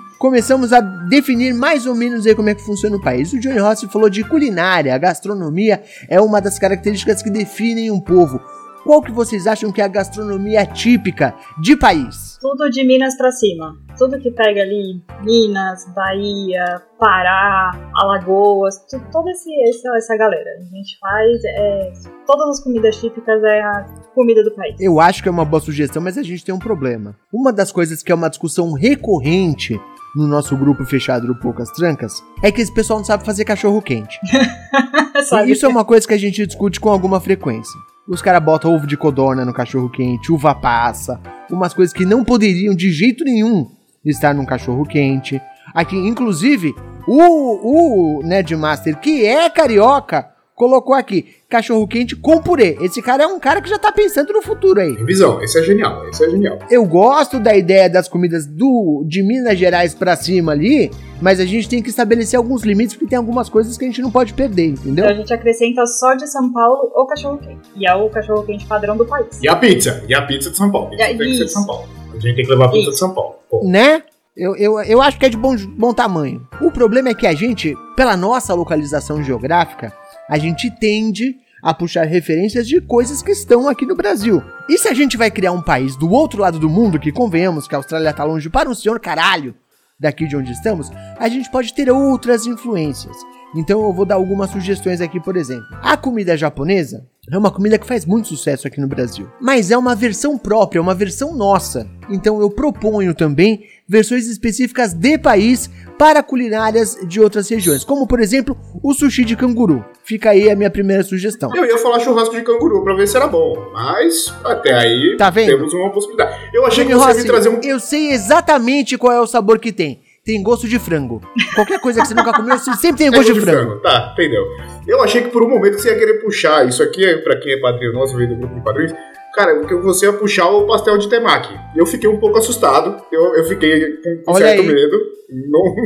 Começamos 0.20 0.70
a 0.70 0.82
definir 0.82 1.54
mais 1.54 1.86
ou 1.86 1.94
menos 1.94 2.26
aí 2.26 2.34
como 2.34 2.50
é 2.50 2.54
que 2.54 2.60
funciona 2.60 2.94
o 2.94 3.00
país. 3.00 3.32
O 3.32 3.40
Johnny 3.40 3.58
Rossi 3.58 3.88
falou 3.88 4.10
de 4.10 4.22
culinária, 4.22 4.94
a 4.94 4.98
gastronomia 4.98 5.82
é 6.10 6.20
uma 6.20 6.42
das 6.42 6.58
características 6.58 7.22
que 7.22 7.30
definem 7.30 7.90
um 7.90 7.98
povo. 7.98 8.38
Qual 8.84 9.00
que 9.00 9.10
vocês 9.10 9.46
acham 9.46 9.72
que 9.72 9.80
é 9.80 9.84
a 9.84 9.88
gastronomia 9.88 10.66
típica 10.66 11.34
de 11.58 11.74
país? 11.74 12.38
Tudo 12.38 12.68
de 12.68 12.84
Minas 12.84 13.16
pra 13.16 13.30
cima. 13.30 13.74
Tudo 13.96 14.18
que 14.18 14.30
pega 14.30 14.60
ali, 14.60 15.02
Minas, 15.22 15.86
Bahia, 15.94 16.82
Pará, 16.98 17.70
Alagoas, 17.94 18.74
toda 19.10 19.30
esse, 19.30 19.50
essa, 19.68 19.96
essa 19.96 20.16
galera. 20.18 20.50
A 20.58 20.76
gente 20.76 20.98
faz 20.98 21.44
é, 21.44 21.92
todas 22.26 22.58
as 22.58 22.64
comidas 22.64 22.96
típicas 22.96 23.42
é 23.42 23.60
a 23.60 23.86
comida 24.14 24.44
do 24.44 24.50
país. 24.52 24.76
Eu 24.78 25.00
acho 25.00 25.22
que 25.22 25.28
é 25.28 25.32
uma 25.32 25.44
boa 25.44 25.60
sugestão, 25.60 26.02
mas 26.02 26.18
a 26.18 26.22
gente 26.22 26.44
tem 26.44 26.54
um 26.54 26.58
problema. 26.58 27.16
Uma 27.32 27.52
das 27.52 27.72
coisas 27.72 28.02
que 28.02 28.12
é 28.12 28.14
uma 28.14 28.28
discussão 28.28 28.72
recorrente 28.72 29.80
no 30.14 30.26
nosso 30.26 30.56
grupo 30.56 30.84
fechado 30.84 31.26
do 31.26 31.34
Poucas 31.34 31.70
Trancas 31.70 32.22
é 32.42 32.50
que 32.50 32.60
esse 32.60 32.72
pessoal 32.72 32.98
não 32.98 33.06
sabe 33.06 33.24
fazer 33.24 33.44
cachorro 33.44 33.80
quente. 33.80 34.18
Isso 35.46 35.66
é 35.66 35.68
uma 35.68 35.84
coisa 35.84 36.06
que 36.06 36.14
a 36.14 36.18
gente 36.18 36.46
discute 36.46 36.80
com 36.80 36.88
alguma 36.88 37.20
frequência. 37.20 37.78
Os 38.08 38.20
caras 38.20 38.42
botam 38.42 38.74
ovo 38.74 38.86
de 38.86 38.96
codorna 38.96 39.44
no 39.44 39.52
cachorro 39.52 39.88
quente, 39.88 40.32
uva 40.32 40.54
passa, 40.54 41.20
umas 41.50 41.72
coisas 41.72 41.92
que 41.92 42.04
não 42.04 42.24
poderiam 42.24 42.74
de 42.74 42.90
jeito 42.90 43.24
nenhum 43.24 43.70
estar 44.04 44.34
num 44.34 44.44
cachorro 44.44 44.84
quente. 44.84 45.40
Aqui, 45.72 45.96
inclusive, 45.96 46.74
o, 47.06 48.18
o 48.18 48.22
Ned 48.24 48.56
Master, 48.56 48.98
que 48.98 49.24
é 49.24 49.48
carioca, 49.48 50.28
colocou 50.60 50.94
aqui 50.94 51.24
cachorro 51.48 51.88
quente 51.88 52.14
com 52.14 52.38
purê. 52.38 52.76
Esse 52.82 53.00
cara 53.00 53.22
é 53.22 53.26
um 53.26 53.40
cara 53.40 53.62
que 53.62 53.68
já 53.70 53.78
tá 53.78 53.90
pensando 53.90 54.30
no 54.30 54.42
futuro 54.42 54.78
aí. 54.78 54.94
Tem 54.94 55.06
visão, 55.06 55.42
esse 55.42 55.58
é 55.58 55.62
genial, 55.62 56.06
esse 56.06 56.22
é 56.22 56.28
genial. 56.28 56.58
Eu 56.70 56.84
gosto 56.84 57.40
da 57.40 57.56
ideia 57.56 57.88
das 57.88 58.06
comidas 58.06 58.46
do 58.46 59.02
de 59.06 59.22
Minas 59.22 59.58
Gerais 59.58 59.94
pra 59.94 60.14
cima 60.16 60.52
ali, 60.52 60.90
mas 61.18 61.40
a 61.40 61.46
gente 61.46 61.66
tem 61.66 61.82
que 61.82 61.88
estabelecer 61.88 62.36
alguns 62.36 62.62
limites 62.62 62.94
porque 62.94 63.08
tem 63.08 63.16
algumas 63.16 63.48
coisas 63.48 63.78
que 63.78 63.86
a 63.86 63.88
gente 63.88 64.02
não 64.02 64.10
pode 64.10 64.34
perder, 64.34 64.66
entendeu? 64.66 65.06
Então 65.06 65.16
a 65.16 65.18
gente 65.18 65.32
acrescenta 65.32 65.86
só 65.86 66.12
de 66.12 66.26
São 66.26 66.52
Paulo 66.52 66.92
o 66.94 67.06
cachorro 67.06 67.38
quente. 67.38 67.70
E 67.74 67.88
é 67.88 67.94
o 67.94 68.10
cachorro 68.10 68.42
quente 68.42 68.66
padrão 68.66 68.98
do 68.98 69.06
país. 69.06 69.42
E 69.42 69.48
a 69.48 69.56
pizza, 69.56 70.04
e 70.06 70.14
a 70.14 70.20
pizza 70.26 70.50
de 70.50 70.58
São 70.58 70.70
Paulo. 70.70 70.90
Pizza 70.90 71.04
É, 71.04 71.06
tem 71.08 71.16
que 71.16 71.24
ser 71.24 71.30
de 71.30 71.44
isso. 71.44 71.54
São 71.54 71.64
Paulo. 71.66 71.88
A 72.12 72.18
gente 72.18 72.36
tem 72.36 72.44
que 72.44 72.50
levar 72.50 72.66
a 72.66 72.68
pizza 72.68 72.84
de 72.84 72.90
Isso. 72.90 72.98
São 72.98 73.14
Paulo. 73.14 73.36
Pô. 73.48 73.62
né? 73.64 74.02
Eu, 74.36 74.56
eu, 74.56 74.80
eu 74.82 75.02
acho 75.02 75.18
que 75.18 75.26
é 75.26 75.28
de 75.28 75.36
bom, 75.36 75.54
bom 75.76 75.92
tamanho. 75.92 76.46
O 76.62 76.70
problema 76.70 77.08
é 77.08 77.14
que 77.14 77.26
a 77.26 77.34
gente, 77.34 77.74
pela 77.96 78.16
nossa 78.16 78.54
localização 78.54 79.22
geográfica, 79.22 79.92
a 80.30 80.38
gente 80.38 80.70
tende 80.70 81.34
a 81.60 81.74
puxar 81.74 82.04
referências 82.04 82.66
de 82.66 82.80
coisas 82.80 83.20
que 83.20 83.32
estão 83.32 83.68
aqui 83.68 83.84
no 83.84 83.96
Brasil. 83.96 84.40
E 84.68 84.78
se 84.78 84.86
a 84.86 84.94
gente 84.94 85.16
vai 85.16 85.28
criar 85.28 85.50
um 85.50 85.60
país 85.60 85.96
do 85.96 86.08
outro 86.08 86.40
lado 86.40 86.58
do 86.58 86.70
mundo, 86.70 87.00
que 87.00 87.10
convenhamos 87.10 87.66
que 87.66 87.74
a 87.74 87.78
Austrália 87.78 88.12
tá 88.12 88.22
longe 88.22 88.48
para 88.48 88.70
um 88.70 88.74
senhor 88.74 89.00
caralho 89.00 89.54
daqui 89.98 90.26
de 90.28 90.36
onde 90.36 90.52
estamos, 90.52 90.88
a 91.18 91.28
gente 91.28 91.50
pode 91.50 91.74
ter 91.74 91.90
outras 91.90 92.46
influências. 92.46 93.16
Então 93.54 93.82
eu 93.82 93.92
vou 93.92 94.04
dar 94.04 94.14
algumas 94.14 94.50
sugestões 94.50 95.00
aqui, 95.00 95.18
por 95.18 95.36
exemplo. 95.36 95.66
A 95.82 95.96
comida 95.96 96.36
japonesa 96.36 97.04
é 97.30 97.36
uma 97.36 97.50
comida 97.50 97.78
que 97.78 97.86
faz 97.86 98.04
muito 98.04 98.28
sucesso 98.28 98.66
aqui 98.66 98.80
no 98.80 98.88
Brasil, 98.88 99.28
mas 99.40 99.70
é 99.70 99.78
uma 99.78 99.94
versão 99.94 100.36
própria, 100.38 100.78
é 100.78 100.82
uma 100.82 100.94
versão 100.94 101.34
nossa. 101.36 101.86
Então 102.08 102.40
eu 102.40 102.50
proponho 102.50 103.14
também 103.14 103.64
versões 103.88 104.26
específicas 104.26 104.92
de 104.92 105.18
país 105.18 105.70
para 105.98 106.22
culinárias 106.22 106.96
de 107.06 107.20
outras 107.20 107.48
regiões, 107.48 107.84
como 107.84 108.06
por 108.06 108.20
exemplo 108.20 108.56
o 108.82 108.94
sushi 108.94 109.24
de 109.24 109.36
canguru. 109.36 109.84
Fica 110.04 110.30
aí 110.30 110.50
a 110.50 110.56
minha 110.56 110.70
primeira 110.70 111.02
sugestão. 111.02 111.54
Eu 111.54 111.64
ia 111.64 111.78
falar 111.78 112.00
churrasco 112.00 112.34
de 112.34 112.42
canguru 112.42 112.82
pra 112.82 112.94
ver 112.94 113.06
se 113.06 113.16
era 113.16 113.26
bom, 113.26 113.70
mas 113.72 114.32
até 114.44 114.74
aí 114.74 115.16
Tá 115.16 115.30
temos 115.30 115.72
uma 115.74 115.90
possibilidade. 115.90 116.36
Eu 116.52 116.66
achei 116.66 116.84
que 116.84 116.90
Johnny 116.90 117.00
você 117.00 117.08
ia 117.08 117.12
Rossi, 117.14 117.22
me 117.22 117.28
trazer 117.28 117.48
um. 117.48 117.60
Eu 117.62 117.80
sei 117.80 118.10
exatamente 118.12 118.96
qual 118.96 119.12
é 119.12 119.20
o 119.20 119.26
sabor 119.26 119.58
que 119.58 119.72
tem. 119.72 120.00
Tem 120.30 120.44
gosto 120.44 120.68
de 120.68 120.78
frango. 120.78 121.20
Qualquer 121.56 121.80
coisa 121.80 122.00
que 122.00 122.06
você 122.06 122.14
nunca 122.14 122.32
comeu, 122.32 122.56
você 122.56 122.72
sempre 122.74 122.98
tem 122.98 123.08
É 123.08 123.10
gosto 123.10 123.34
de 123.34 123.40
frango. 123.40 123.80
Tá, 123.80 124.10
entendeu. 124.12 124.44
Eu 124.86 125.02
achei 125.02 125.22
que 125.22 125.30
por 125.30 125.42
um 125.42 125.48
momento 125.48 125.80
você 125.80 125.88
ia 125.88 125.98
querer 125.98 126.20
puxar. 126.20 126.68
Isso 126.68 126.84
aqui 126.84 127.04
é 127.04 127.16
pra 127.16 127.36
quem 127.40 127.54
é 127.54 127.60
padrinho 127.60 127.92
nosso, 127.92 128.16
veio 128.16 128.28
do 128.28 128.36
grupo 128.36 128.54
de 128.54 128.60
padrinhos. 128.60 128.92
Cara, 129.34 129.56
porque 129.60 129.74
você 129.76 130.06
ia 130.06 130.12
puxar 130.12 130.48
o 130.48 130.66
pastel 130.66 130.98
de 130.98 131.08
temaki. 131.08 131.54
Eu 131.76 131.86
fiquei 131.86 132.08
um 132.08 132.18
pouco 132.18 132.38
assustado. 132.38 133.00
Eu, 133.12 133.36
eu 133.36 133.44
fiquei 133.44 133.96
com, 134.24 134.32
Olha 134.32 134.46
certo 134.46 134.62
aí. 134.62 134.66
medo. 134.66 135.20
Não, 135.48 135.76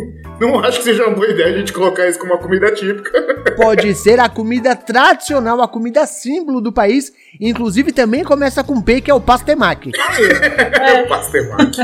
não 0.48 0.60
acho 0.60 0.78
que 0.78 0.84
seja 0.84 1.06
uma 1.06 1.14
boa 1.14 1.28
ideia 1.28 1.54
a 1.54 1.58
gente 1.58 1.72
colocar 1.72 2.08
isso 2.08 2.18
como 2.18 2.32
uma 2.32 2.40
comida 2.40 2.72
típica. 2.72 3.10
Pode 3.54 3.94
ser 3.94 4.18
a 4.18 4.28
comida 4.28 4.74
tradicional, 4.74 5.60
a 5.60 5.68
comida 5.68 6.06
símbolo 6.06 6.60
do 6.60 6.72
país. 6.72 7.12
Inclusive 7.38 7.92
também 7.92 8.24
começa 8.24 8.64
com 8.64 8.80
P, 8.80 9.02
que 9.02 9.10
é 9.10 9.14
o 9.14 9.20
pastemaki. 9.20 9.92
É. 10.80 11.02
Pastemaki. 11.02 11.80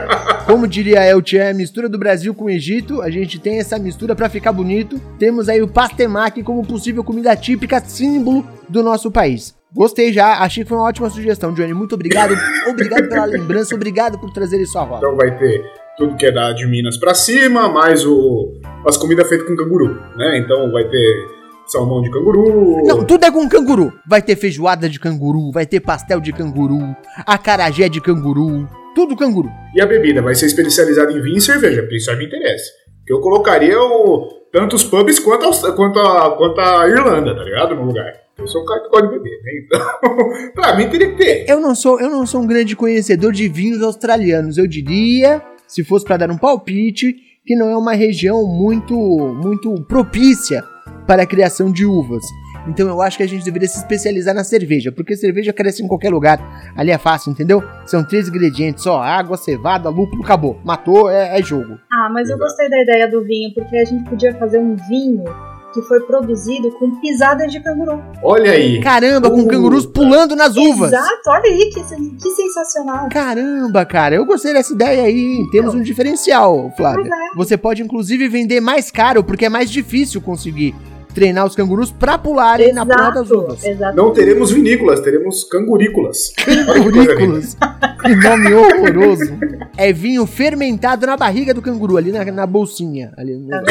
Como 0.46 0.66
diria 0.66 1.04
El 1.04 1.22
Tchan, 1.22 1.50
a 1.50 1.54
mistura 1.54 1.88
do 1.88 1.98
Brasil 1.98 2.34
com 2.34 2.46
o 2.46 2.50
Egito, 2.50 3.00
a 3.02 3.10
gente 3.10 3.38
tem 3.38 3.58
essa 3.58 3.78
mistura 3.78 4.14
pra 4.14 4.28
ficar 4.28 4.52
bonito. 4.52 5.00
Temos 5.18 5.48
aí 5.48 5.62
o 5.62 5.68
pastemaki 5.68 6.42
como 6.42 6.66
possível 6.66 7.04
comida 7.04 7.34
típica, 7.36 7.80
símbolo 7.80 8.46
do 8.68 8.82
nosso 8.82 9.10
país. 9.10 9.54
Gostei 9.74 10.12
já, 10.12 10.38
achei 10.40 10.62
que 10.64 10.68
foi 10.68 10.78
uma 10.78 10.86
ótima 10.86 11.08
sugestão, 11.08 11.52
Johnny. 11.52 11.72
Muito 11.72 11.94
obrigado. 11.94 12.34
Obrigado 12.68 13.08
pela 13.08 13.24
lembrança, 13.24 13.74
obrigado 13.74 14.18
por 14.18 14.30
trazer 14.30 14.60
isso 14.60 14.78
à 14.78 14.82
roda. 14.82 14.98
Então 14.98 15.16
vai 15.16 15.36
ter 15.38 15.64
tudo 15.96 16.16
que 16.16 16.26
é 16.26 16.32
da 16.32 16.52
de 16.52 16.66
Minas 16.66 16.96
pra 16.96 17.14
cima, 17.14 17.68
mais 17.68 18.04
o, 18.06 18.52
as 18.86 18.96
comidas 18.96 19.28
feitas 19.28 19.46
com 19.46 19.56
canguru, 19.56 20.00
né? 20.16 20.38
Então 20.38 20.70
vai 20.70 20.88
ter 20.88 21.26
salmão 21.66 22.02
de 22.02 22.10
canguru. 22.10 22.84
Não, 22.84 23.04
tudo 23.04 23.24
é 23.24 23.30
com 23.30 23.48
canguru. 23.48 23.92
Vai 24.06 24.20
ter 24.20 24.36
feijoada 24.36 24.88
de 24.88 25.00
canguru, 25.00 25.50
vai 25.52 25.66
ter 25.66 25.80
pastel 25.80 26.20
de 26.20 26.32
canguru, 26.32 26.80
acarajé 27.26 27.88
de 27.88 28.00
canguru, 28.00 28.68
tudo 28.94 29.16
canguru. 29.16 29.48
E 29.74 29.80
a 29.80 29.86
bebida 29.86 30.20
vai 30.20 30.34
ser 30.34 30.46
especializada 30.46 31.12
em 31.12 31.20
vinho 31.22 31.38
e 31.38 31.40
cerveja, 31.40 31.82
porque 31.82 31.96
isso 31.96 32.10
aí 32.10 32.18
me 32.18 32.26
interessa. 32.26 32.70
Que 33.06 33.12
eu 33.12 33.20
colocaria 33.20 33.80
o, 33.80 34.28
tanto 34.52 34.76
os 34.76 34.84
pubs 34.84 35.18
quanto 35.18 35.46
a, 35.46 35.72
quanto, 35.72 35.98
a, 35.98 36.36
quanto 36.36 36.60
a 36.60 36.88
Irlanda, 36.88 37.34
tá 37.34 37.42
ligado? 37.42 37.74
No 37.74 37.84
lugar. 37.84 38.21
Eu 38.42 38.48
sou 38.48 38.62
um 38.62 38.64
cara 38.64 38.80
que 38.80 38.88
gosta 38.88 39.06
de 39.06 39.18
beber, 39.18 39.40
né? 39.42 39.52
Então, 39.64 40.52
pra 40.54 40.76
mim 40.76 40.88
teria 40.88 41.10
que 41.12 41.16
ter. 41.16 41.48
Eu 41.48 41.60
não 41.60 41.74
sou, 41.76 42.00
eu 42.00 42.10
não 42.10 42.26
sou 42.26 42.42
um 42.42 42.46
grande 42.46 42.74
conhecedor 42.74 43.32
de 43.32 43.48
vinhos 43.48 43.80
australianos. 43.82 44.58
Eu 44.58 44.66
diria, 44.66 45.40
se 45.68 45.84
fosse 45.84 46.04
pra 46.04 46.16
dar 46.16 46.30
um 46.30 46.36
palpite, 46.36 47.14
que 47.46 47.54
não 47.54 47.70
é 47.70 47.76
uma 47.76 47.92
região 47.92 48.44
muito, 48.44 48.94
muito 48.94 49.74
propícia 49.82 50.64
para 51.06 51.22
a 51.22 51.26
criação 51.26 51.70
de 51.70 51.86
uvas. 51.86 52.24
Então 52.66 52.88
eu 52.88 53.00
acho 53.00 53.16
que 53.16 53.22
a 53.22 53.28
gente 53.28 53.44
deveria 53.44 53.68
se 53.68 53.78
especializar 53.78 54.34
na 54.34 54.44
cerveja, 54.44 54.90
porque 54.90 55.16
cerveja 55.16 55.52
cresce 55.52 55.82
em 55.82 55.88
qualquer 55.88 56.10
lugar. 56.10 56.40
Ali 56.76 56.90
é 56.90 56.98
fácil, 56.98 57.30
entendeu? 57.30 57.62
São 57.86 58.04
três 58.04 58.28
ingredientes, 58.28 58.82
só 58.82 59.00
água, 59.00 59.36
cevada, 59.36 59.88
lúpulo, 59.88 60.22
acabou. 60.22 60.60
Matou, 60.64 61.08
é, 61.08 61.38
é 61.38 61.42
jogo. 61.42 61.78
Ah, 61.92 62.08
mas 62.12 62.28
eu 62.28 62.38
gostei 62.38 62.68
da 62.68 62.82
ideia 62.82 63.08
do 63.08 63.22
vinho, 63.22 63.52
porque 63.54 63.76
a 63.76 63.84
gente 63.84 64.08
podia 64.08 64.34
fazer 64.34 64.58
um 64.58 64.74
vinho 64.88 65.24
que 65.72 65.82
foi 65.82 66.00
produzido 66.00 66.70
com 66.72 67.00
pisadas 67.00 67.50
de 67.50 67.62
canguru. 67.62 68.02
Olha 68.22 68.52
aí. 68.52 68.80
Caramba, 68.80 69.30
com 69.30 69.42
Uh, 69.42 69.48
cangurus 69.48 69.86
pulando 69.86 70.36
nas 70.36 70.56
uvas. 70.56 70.92
Exato, 70.92 71.28
olha 71.28 71.44
aí 71.44 71.70
que, 71.70 71.82
que 71.82 72.30
sensacional. 72.30 73.08
Caramba, 73.10 73.84
cara, 73.84 74.14
eu 74.14 74.24
gostei 74.24 74.52
dessa 74.52 74.72
ideia 74.72 75.02
aí. 75.02 75.46
Temos 75.50 75.74
um 75.74 75.82
diferencial, 75.82 76.72
Flávia. 76.76 77.10
É. 77.12 77.36
Você 77.36 77.56
pode 77.56 77.82
inclusive 77.82 78.28
vender 78.28 78.60
mais 78.60 78.90
caro, 78.90 79.24
porque 79.24 79.46
é 79.46 79.48
mais 79.48 79.70
difícil 79.70 80.20
conseguir 80.20 80.74
treinar 81.12 81.46
os 81.46 81.54
cangurus 81.54 81.90
pra 81.92 82.16
pularem 82.18 82.72
na 82.72 82.84
porra 82.86 83.10
das 83.12 83.30
uvas. 83.30 83.64
exato. 83.64 83.96
Não 83.96 84.12
teremos 84.12 84.50
vinícolas, 84.50 85.00
teremos 85.00 85.44
cangurícolas. 85.44 86.32
Cangurícolas. 86.36 87.56
que 88.02 88.14
nome 88.16 88.52
horroroso. 88.54 89.32
É 89.76 89.92
vinho 89.92 90.26
fermentado 90.26 91.06
na 91.06 91.16
barriga 91.16 91.54
do 91.54 91.62
canguru, 91.62 91.96
ali 91.96 92.10
na, 92.12 92.24
na 92.24 92.46
bolsinha. 92.46 93.12
Ali 93.16 93.36
no- 93.36 93.48
Tá? 93.48 93.62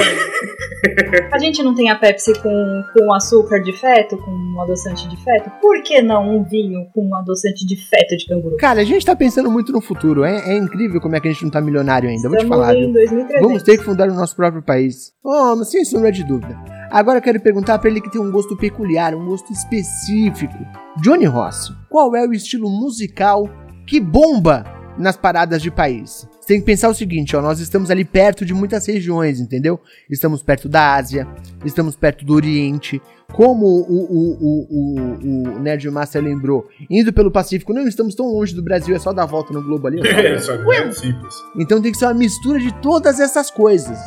A 1.34 1.38
gente 1.38 1.62
não 1.62 1.76
tem 1.76 1.90
a 1.92 1.96
Pepsi 1.96 2.34
com, 2.42 2.84
com 2.94 3.14
açúcar 3.14 3.60
de 3.60 3.72
feto, 3.78 4.18
com 4.18 4.32
um 4.32 4.62
adoçante 4.62 5.08
de 5.10 5.24
feto? 5.24 5.52
Por 5.62 5.82
que 5.84 6.02
não 6.02 6.38
um 6.38 6.44
vinho 6.44 6.88
com 6.94 7.06
um 7.08 7.16
adoçante 7.16 7.66
de 7.66 7.76
feto 7.76 8.18
de 8.18 8.26
canguru? 8.28 8.58
Cara, 8.58 8.82
a 8.82 8.84
gente 8.84 9.06
tá 9.06 9.16
pensando 9.16 9.52
muito 9.52 9.72
no 9.72 9.82
futuro. 9.82 10.24
É, 10.24 10.54
é 10.54 10.58
incrível 10.58 11.00
como 11.00 11.16
é 11.16 11.20
que 11.20 11.28
a 11.28 11.32
gente 11.32 11.44
não 11.44 11.52
tá 11.52 11.62
milionário 11.62 12.10
ainda. 12.10 12.28
Vou 12.30 12.38
te 12.38 12.44
Estamos 12.44 12.58
falar, 12.66 12.76
em 12.76 12.86
viu? 12.86 12.94
2300. 12.94 13.42
Vamos 13.42 13.64
ter 13.64 13.78
que 13.78 13.84
fundar 13.84 14.10
o 14.10 14.14
nosso 14.14 14.36
próprio 14.36 14.64
país. 14.64 15.12
Oh, 15.24 15.56
mas 15.56 15.70
sem 15.70 15.84
sombra 15.86 16.12
de 16.12 16.24
dúvida. 16.24 16.58
Agora 16.92 17.20
eu 17.20 17.22
quero 17.22 17.40
perguntar 17.40 17.80
pra 17.80 17.90
ele 17.90 18.02
que 18.02 18.12
tem 18.12 18.20
um 18.20 18.30
gosto 18.30 18.58
peculiar, 18.58 19.16
um 19.16 19.26
gosto 19.26 19.54
específico. 19.54 20.58
Johnny 21.02 21.26
Ross, 21.26 21.74
qual 21.90 22.14
é 22.18 22.28
o 22.28 22.34
estilo 22.34 22.70
musical 22.70 23.50
que 23.88 23.98
bomba 23.98 24.66
nas 24.98 25.16
paradas 25.16 25.62
de 25.62 25.72
país. 25.72 26.28
Você 26.40 26.48
tem 26.48 26.60
que 26.60 26.66
pensar 26.66 26.90
o 26.90 26.94
seguinte, 26.94 27.36
ó, 27.36 27.42
nós 27.42 27.60
estamos 27.60 27.90
ali 27.90 28.04
perto 28.04 28.46
de 28.46 28.54
muitas 28.54 28.86
regiões, 28.86 29.40
entendeu? 29.40 29.80
Estamos 30.10 30.44
perto 30.44 30.68
da 30.68 30.96
Ásia, 30.96 31.28
estamos 31.64 31.96
perto 31.96 32.26
do 32.26 32.34
Oriente. 32.34 33.02
Como 33.32 33.66
o, 33.66 33.82
o, 33.90 34.38
o, 34.42 34.68
o, 34.70 35.56
o 35.56 35.60
Nerd 35.60 35.90
Master 35.90 36.22
lembrou, 36.22 36.68
indo 36.90 37.14
pelo 37.14 37.32
Pacífico, 37.32 37.74
não 37.74 37.88
estamos 37.88 38.14
tão 38.16 38.26
longe 38.28 38.54
do 38.54 38.62
Brasil, 38.62 38.94
é 38.94 39.00
só 39.00 39.14
dar 39.14 39.26
volta 39.26 39.54
no 39.54 39.64
globo 39.64 39.88
ali. 39.88 40.06
É, 40.06 40.38
só 40.40 40.54
é 40.74 40.92
simples. 40.92 41.36
Então 41.58 41.82
tem 41.82 41.92
que 41.92 41.98
ser 41.98 42.06
uma 42.06 42.14
mistura 42.14 42.60
de 42.60 42.74
todas 42.82 43.20
essas 43.20 43.50
coisas. 43.50 43.98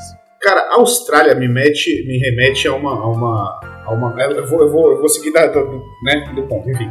Cara, 0.45 0.61
a 0.61 0.75
Austrália 0.75 1.35
me, 1.35 1.49
mete, 1.49 2.05
me 2.07 2.19
remete 2.19 2.69
a 2.69 2.75
uma. 2.75 2.91
A 2.91 3.09
uma, 3.09 3.61
a 3.87 3.95
uma 3.95 4.15
eu, 4.23 4.47
vou, 4.47 4.61
eu, 4.61 4.71
vou, 4.71 4.93
eu 4.93 4.99
vou 4.99 5.09
seguir 5.09 5.33
da, 5.33 5.47
do, 5.47 5.83
né, 6.03 6.31
do 6.35 6.43
ponto, 6.43 6.69
enfim. 6.69 6.87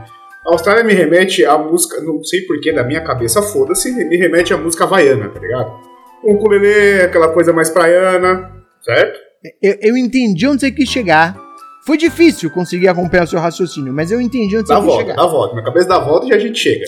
A 0.48 0.54
Austrália 0.54 0.84
me 0.84 0.92
remete 0.92 1.46
a 1.46 1.56
música, 1.56 2.02
não 2.02 2.24
sei 2.24 2.42
porquê, 2.42 2.74
da 2.74 2.84
minha 2.84 3.02
cabeça, 3.02 3.44
foda-se, 3.44 3.92
me 3.92 4.18
remete 4.18 4.56
a 4.56 4.58
música 4.58 4.86
havaiana, 4.86 5.30
tá 5.30 5.40
ligado? 5.40 5.72
Um 6.24 6.34
ukulele, 6.34 7.04
aquela 7.04 7.30
coisa 7.30 7.54
mais 7.54 7.70
praiana, 7.70 8.52
certo? 8.82 9.20
Eu, 9.62 9.78
eu 9.82 9.98
entendi 9.98 10.48
onde 10.48 10.62
você 10.62 10.72
quis 10.72 10.90
chegar. 10.90 11.38
Foi 11.86 11.96
difícil 11.96 12.50
conseguir 12.50 12.88
acompanhar 12.88 13.26
o 13.26 13.28
seu 13.28 13.40
raciocínio, 13.40 13.94
mas 13.94 14.12
eu 14.12 14.20
entendi 14.20 14.58
onde 14.58 14.68
dá 14.68 14.80
você 14.80 14.82
quis 14.82 14.86
volta, 14.88 15.02
chegar. 15.04 15.16
Dá 15.16 15.28
volta, 15.28 15.54
minha 15.54 15.66
cabeça 15.66 15.88
dá 15.88 16.00
volta 16.00 16.26
e 16.26 16.34
a 16.34 16.40
gente 16.40 16.58
chega. 16.58 16.86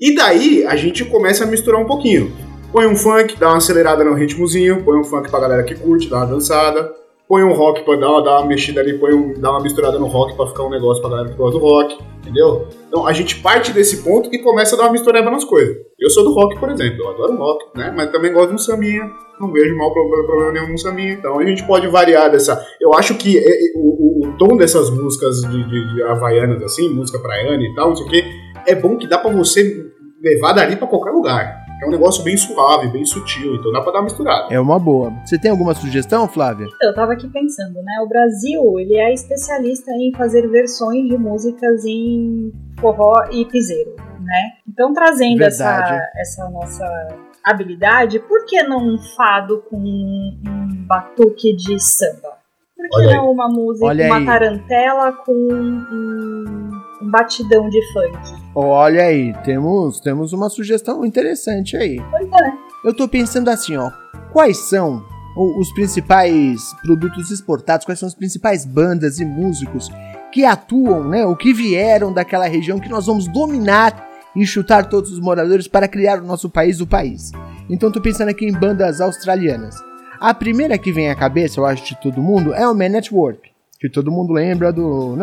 E 0.00 0.16
daí 0.16 0.66
a 0.66 0.74
gente 0.74 1.04
começa 1.04 1.44
a 1.44 1.46
misturar 1.46 1.80
um 1.80 1.86
pouquinho. 1.86 2.47
Põe 2.70 2.86
um 2.86 2.96
funk, 2.96 3.38
dá 3.38 3.48
uma 3.48 3.56
acelerada 3.56 4.04
no 4.04 4.14
ritmozinho, 4.14 4.84
põe 4.84 4.98
um 4.98 5.04
funk 5.04 5.30
pra 5.30 5.40
galera 5.40 5.62
que 5.62 5.74
curte, 5.74 6.08
dá 6.08 6.18
uma 6.18 6.26
dançada. 6.26 6.92
Põe 7.26 7.42
um 7.42 7.52
rock 7.52 7.82
pra 7.82 7.96
dar 7.96 8.10
uma, 8.10 8.24
dar 8.24 8.38
uma 8.38 8.46
mexida 8.46 8.80
ali, 8.80 8.98
põe 8.98 9.12
um, 9.12 9.34
dá 9.38 9.50
uma 9.50 9.60
misturada 9.60 9.98
no 9.98 10.06
rock 10.06 10.34
pra 10.34 10.46
ficar 10.46 10.64
um 10.64 10.70
negócio 10.70 11.02
pra 11.02 11.10
galera 11.10 11.28
que 11.28 11.36
gosta 11.36 11.58
do 11.58 11.64
rock, 11.64 11.98
entendeu? 12.20 12.68
Então 12.88 13.06
a 13.06 13.12
gente 13.12 13.36
parte 13.40 13.70
desse 13.70 14.02
ponto 14.02 14.34
e 14.34 14.38
começa 14.38 14.74
a 14.74 14.78
dar 14.78 14.84
uma 14.84 14.92
misturada 14.92 15.30
nas 15.30 15.44
coisas. 15.44 15.76
Eu 16.00 16.08
sou 16.08 16.24
do 16.24 16.32
rock, 16.32 16.58
por 16.58 16.70
exemplo, 16.70 17.04
eu 17.04 17.10
adoro 17.10 17.36
rock, 17.36 17.66
né? 17.74 17.92
Mas 17.94 18.10
também 18.10 18.32
gosto 18.32 18.48
de 18.48 18.54
um 18.54 18.58
sambinha, 18.58 19.10
não 19.38 19.52
vejo 19.52 19.76
mal 19.76 19.92
problema, 19.92 20.52
nenhum 20.52 20.72
no 20.72 20.78
sambinha. 20.78 21.12
Então 21.12 21.38
a 21.38 21.44
gente 21.44 21.66
pode 21.66 21.86
variar 21.88 22.30
dessa. 22.30 22.64
Eu 22.80 22.94
acho 22.94 23.14
que 23.16 23.36
é, 23.36 23.42
é, 23.42 23.72
o, 23.76 23.80
o, 23.80 24.28
o, 24.28 24.38
tom 24.38 24.56
dessas 24.56 24.88
músicas 24.88 25.40
de, 25.42 25.68
de, 25.68 25.94
de 25.94 26.02
havaianas, 26.04 26.62
assim, 26.62 26.88
música 26.88 27.18
praiana 27.18 27.62
e 27.62 27.74
tal, 27.74 27.90
não 27.90 27.96
sei 27.96 28.06
o 28.06 28.08
quê, 28.08 28.24
é 28.66 28.74
bom 28.74 28.96
que 28.96 29.06
dá 29.06 29.18
pra 29.18 29.30
você 29.30 29.84
levar 30.22 30.54
dali 30.54 30.76
pra 30.76 30.86
qualquer 30.86 31.10
lugar. 31.10 31.57
É 31.80 31.86
um 31.86 31.90
negócio 31.90 32.24
bem 32.24 32.36
suave, 32.36 32.88
bem 32.88 33.04
sutil, 33.04 33.54
então 33.54 33.70
dá 33.72 33.80
pra 33.80 33.92
dar 33.92 33.98
uma 33.98 34.04
misturada. 34.04 34.52
É 34.52 34.58
uma 34.58 34.78
boa. 34.80 35.12
Você 35.24 35.38
tem 35.38 35.50
alguma 35.50 35.74
sugestão, 35.74 36.26
Flávia? 36.26 36.66
Eu 36.82 36.92
tava 36.92 37.12
aqui 37.12 37.28
pensando, 37.28 37.74
né? 37.74 38.00
O 38.04 38.08
Brasil, 38.08 38.80
ele 38.80 38.96
é 38.96 39.12
especialista 39.14 39.92
em 39.92 40.12
fazer 40.16 40.48
versões 40.48 41.08
de 41.08 41.16
músicas 41.16 41.84
em 41.84 42.52
forró 42.80 43.14
e 43.30 43.44
piseiro, 43.44 43.94
né? 44.20 44.52
Então, 44.68 44.92
trazendo 44.92 45.40
essa, 45.42 46.02
essa 46.16 46.48
nossa 46.50 46.84
habilidade, 47.44 48.18
por 48.20 48.44
que 48.44 48.60
não 48.64 48.78
um 48.78 48.98
fado 49.16 49.62
com 49.70 49.76
um 49.78 50.84
batuque 50.88 51.54
de 51.54 51.78
samba? 51.80 52.38
Por 52.76 52.88
que 52.88 52.96
Olha 53.06 53.16
não 53.16 53.24
aí. 53.24 53.30
uma 53.30 53.48
música, 53.48 53.86
Olha 53.86 54.06
uma 54.06 54.16
aí. 54.18 54.24
tarantela 54.26 55.12
com 55.12 55.32
um, 55.32 56.70
um 57.00 57.10
batidão 57.10 57.68
de 57.68 57.80
funk? 57.92 58.18
Olha 58.54 59.04
aí, 59.04 59.32
temos, 59.44 60.00
temos 60.00 60.32
uma 60.32 60.48
sugestão 60.48 61.04
interessante 61.04 61.76
aí. 61.76 62.00
Pois 62.10 62.26
é. 62.26 62.52
Eu 62.84 62.94
tô 62.94 63.08
pensando 63.08 63.48
assim, 63.48 63.76
ó. 63.76 63.90
Quais 64.32 64.56
são 64.68 65.04
os 65.36 65.72
principais 65.72 66.74
produtos 66.82 67.30
exportados? 67.30 67.84
Quais 67.84 67.98
são 67.98 68.08
as 68.08 68.14
principais 68.14 68.64
bandas 68.64 69.20
e 69.20 69.24
músicos 69.24 69.90
que 70.32 70.44
atuam, 70.44 71.08
né? 71.08 71.24
O 71.24 71.36
que 71.36 71.52
vieram 71.52 72.12
daquela 72.12 72.46
região 72.46 72.78
que 72.78 72.88
nós 72.88 73.06
vamos 73.06 73.26
dominar 73.28 74.06
e 74.34 74.46
chutar 74.46 74.88
todos 74.88 75.12
os 75.12 75.20
moradores 75.20 75.66
para 75.66 75.88
criar 75.88 76.20
o 76.20 76.26
nosso 76.26 76.50
país, 76.50 76.80
o 76.80 76.86
país. 76.86 77.32
Então 77.68 77.90
tô 77.90 78.00
pensando 78.00 78.28
aqui 78.28 78.46
em 78.46 78.52
bandas 78.52 79.00
australianas. 79.00 79.74
A 80.20 80.34
primeira 80.34 80.76
que 80.76 80.92
vem 80.92 81.10
à 81.10 81.14
cabeça, 81.14 81.60
eu 81.60 81.66
acho, 81.66 81.84
de 81.84 82.00
todo 82.00 82.22
mundo, 82.22 82.52
é 82.52 82.66
o 82.68 82.74
Man 82.74 82.88
Network. 82.88 83.50
Que 83.80 83.88
todo 83.88 84.10
mundo 84.10 84.32
lembra 84.32 84.72
do. 84.72 85.14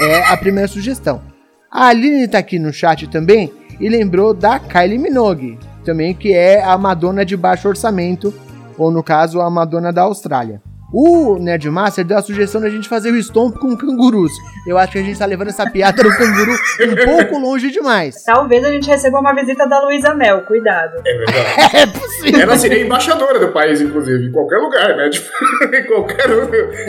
É 0.00 0.32
a 0.32 0.36
primeira 0.36 0.68
sugestão. 0.68 1.20
A 1.68 1.88
Aline 1.88 2.28
tá 2.28 2.38
aqui 2.38 2.56
no 2.58 2.72
chat 2.72 3.08
também 3.08 3.52
e 3.80 3.88
lembrou 3.88 4.32
da 4.32 4.60
Kylie 4.60 4.96
Minogue, 4.96 5.58
também 5.84 6.14
que 6.14 6.32
é 6.32 6.62
a 6.62 6.78
Madonna 6.78 7.24
de 7.24 7.36
baixo 7.36 7.66
orçamento, 7.66 8.32
ou 8.78 8.92
no 8.92 9.02
caso, 9.02 9.40
a 9.40 9.50
Madonna 9.50 9.92
da 9.92 10.02
Austrália. 10.02 10.62
O 10.96 11.40
Nerdmaster 11.40 12.04
deu 12.04 12.16
a 12.16 12.22
sugestão 12.22 12.60
da 12.60 12.70
gente 12.70 12.88
fazer 12.88 13.10
o 13.10 13.20
Stomp 13.20 13.58
com 13.58 13.76
cangurus. 13.76 14.30
Eu 14.64 14.78
acho 14.78 14.92
que 14.92 14.98
a 14.98 15.02
gente 15.02 15.18
tá 15.18 15.26
levando 15.26 15.48
essa 15.48 15.68
piada 15.68 16.00
do 16.00 16.08
canguru 16.08 16.52
um 16.52 16.94
pouco 17.18 17.38
longe 17.40 17.68
demais. 17.72 18.22
Talvez 18.22 18.62
a 18.62 18.70
gente 18.70 18.88
receba 18.88 19.18
uma 19.18 19.34
visita 19.34 19.66
da 19.66 19.84
Luísa 19.84 20.14
Mel, 20.14 20.42
cuidado. 20.42 21.02
É 21.04 21.18
verdade. 21.18 21.74
É 21.74 21.86
possível. 21.86 22.40
Ela 22.40 22.56
seria 22.56 22.80
embaixadora 22.80 23.40
do 23.40 23.48
país, 23.48 23.80
inclusive, 23.80 24.24
em 24.24 24.30
qualquer 24.30 24.58
lugar, 24.58 24.96
né? 24.96 25.10
Tipo, 25.10 25.26
em 25.74 25.84
qualquer. 25.84 26.30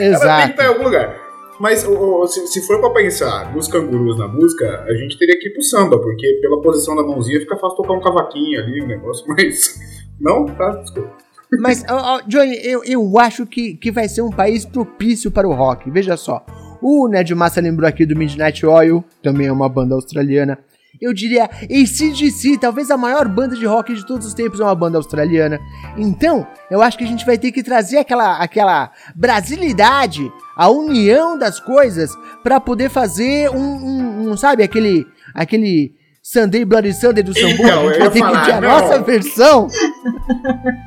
Exato. 0.00 0.24
Ela 0.24 0.36
tem 0.36 0.46
que 0.46 0.50
estar 0.52 0.64
em 0.64 0.68
algum 0.68 0.84
lugar. 0.84 1.16
Mas 1.58 1.80
se, 1.80 2.46
se 2.46 2.66
for 2.66 2.78
pra 2.78 2.90
pensar 2.90 3.52
nos 3.52 3.66
cangurus 3.66 4.16
na 4.18 4.28
música, 4.28 4.84
a 4.86 4.94
gente 4.94 5.18
teria 5.18 5.36
que 5.36 5.48
ir 5.48 5.52
pro 5.52 5.62
samba, 5.62 5.98
porque 5.98 6.38
pela 6.40 6.60
posição 6.62 6.94
da 6.94 7.02
mãozinha 7.02 7.40
fica 7.40 7.56
fácil 7.56 7.78
tocar 7.78 7.94
um 7.94 8.00
cavaquinho 8.00 8.60
ali, 8.60 8.84
um 8.84 8.86
negócio, 8.86 9.24
mas. 9.26 9.74
Não? 10.20 10.46
Tá, 10.46 10.70
desculpa. 10.76 11.25
Mas, 11.60 11.84
oh, 11.88 11.94
oh, 11.94 12.28
Johnny, 12.28 12.56
eu, 12.62 12.82
eu 12.84 13.18
acho 13.18 13.46
que, 13.46 13.74
que 13.76 13.90
vai 13.90 14.08
ser 14.08 14.22
um 14.22 14.30
país 14.30 14.64
propício 14.64 15.30
para 15.30 15.48
o 15.48 15.54
rock. 15.54 15.90
Veja 15.90 16.16
só. 16.16 16.44
O 16.82 17.08
Ned 17.08 17.34
Massa 17.34 17.60
lembrou 17.60 17.88
aqui 17.88 18.04
do 18.04 18.16
Midnight 18.16 18.64
Oil, 18.66 19.04
também 19.22 19.46
é 19.46 19.52
uma 19.52 19.68
banda 19.68 19.94
australiana. 19.94 20.58
Eu 21.00 21.12
diria 21.12 21.44
ACDC, 21.44 22.58
talvez 22.58 22.90
a 22.90 22.96
maior 22.96 23.28
banda 23.28 23.54
de 23.54 23.66
rock 23.66 23.94
de 23.94 24.06
todos 24.06 24.26
os 24.26 24.34
tempos 24.34 24.60
é 24.60 24.64
uma 24.64 24.74
banda 24.74 24.96
australiana. 24.96 25.60
Então, 25.96 26.46
eu 26.70 26.80
acho 26.80 26.96
que 26.96 27.04
a 27.04 27.06
gente 27.06 27.24
vai 27.24 27.36
ter 27.36 27.52
que 27.52 27.62
trazer 27.62 27.98
aquela, 27.98 28.38
aquela 28.38 28.90
brasilidade, 29.14 30.30
a 30.56 30.70
união 30.70 31.38
das 31.38 31.60
coisas, 31.60 32.10
para 32.42 32.58
poder 32.60 32.88
fazer 32.88 33.50
um, 33.50 33.56
um, 33.56 34.30
um, 34.30 34.36
sabe, 34.36 34.62
aquele, 34.62 35.06
aquele 35.34 35.94
Sunday 36.28 36.64
Bloody 36.64 36.92
Sunday 36.92 37.22
do 37.22 37.32
Sambu, 37.32 37.62
então, 37.62 37.88
a 37.88 37.92
gente 37.92 37.98
vai 38.00 38.10
ter 38.10 38.18
falar, 38.18 38.40
que 38.40 38.46
ter 38.46 38.52
a 38.52 38.60
não. 38.60 38.68
nossa 38.68 38.98
versão. 38.98 39.68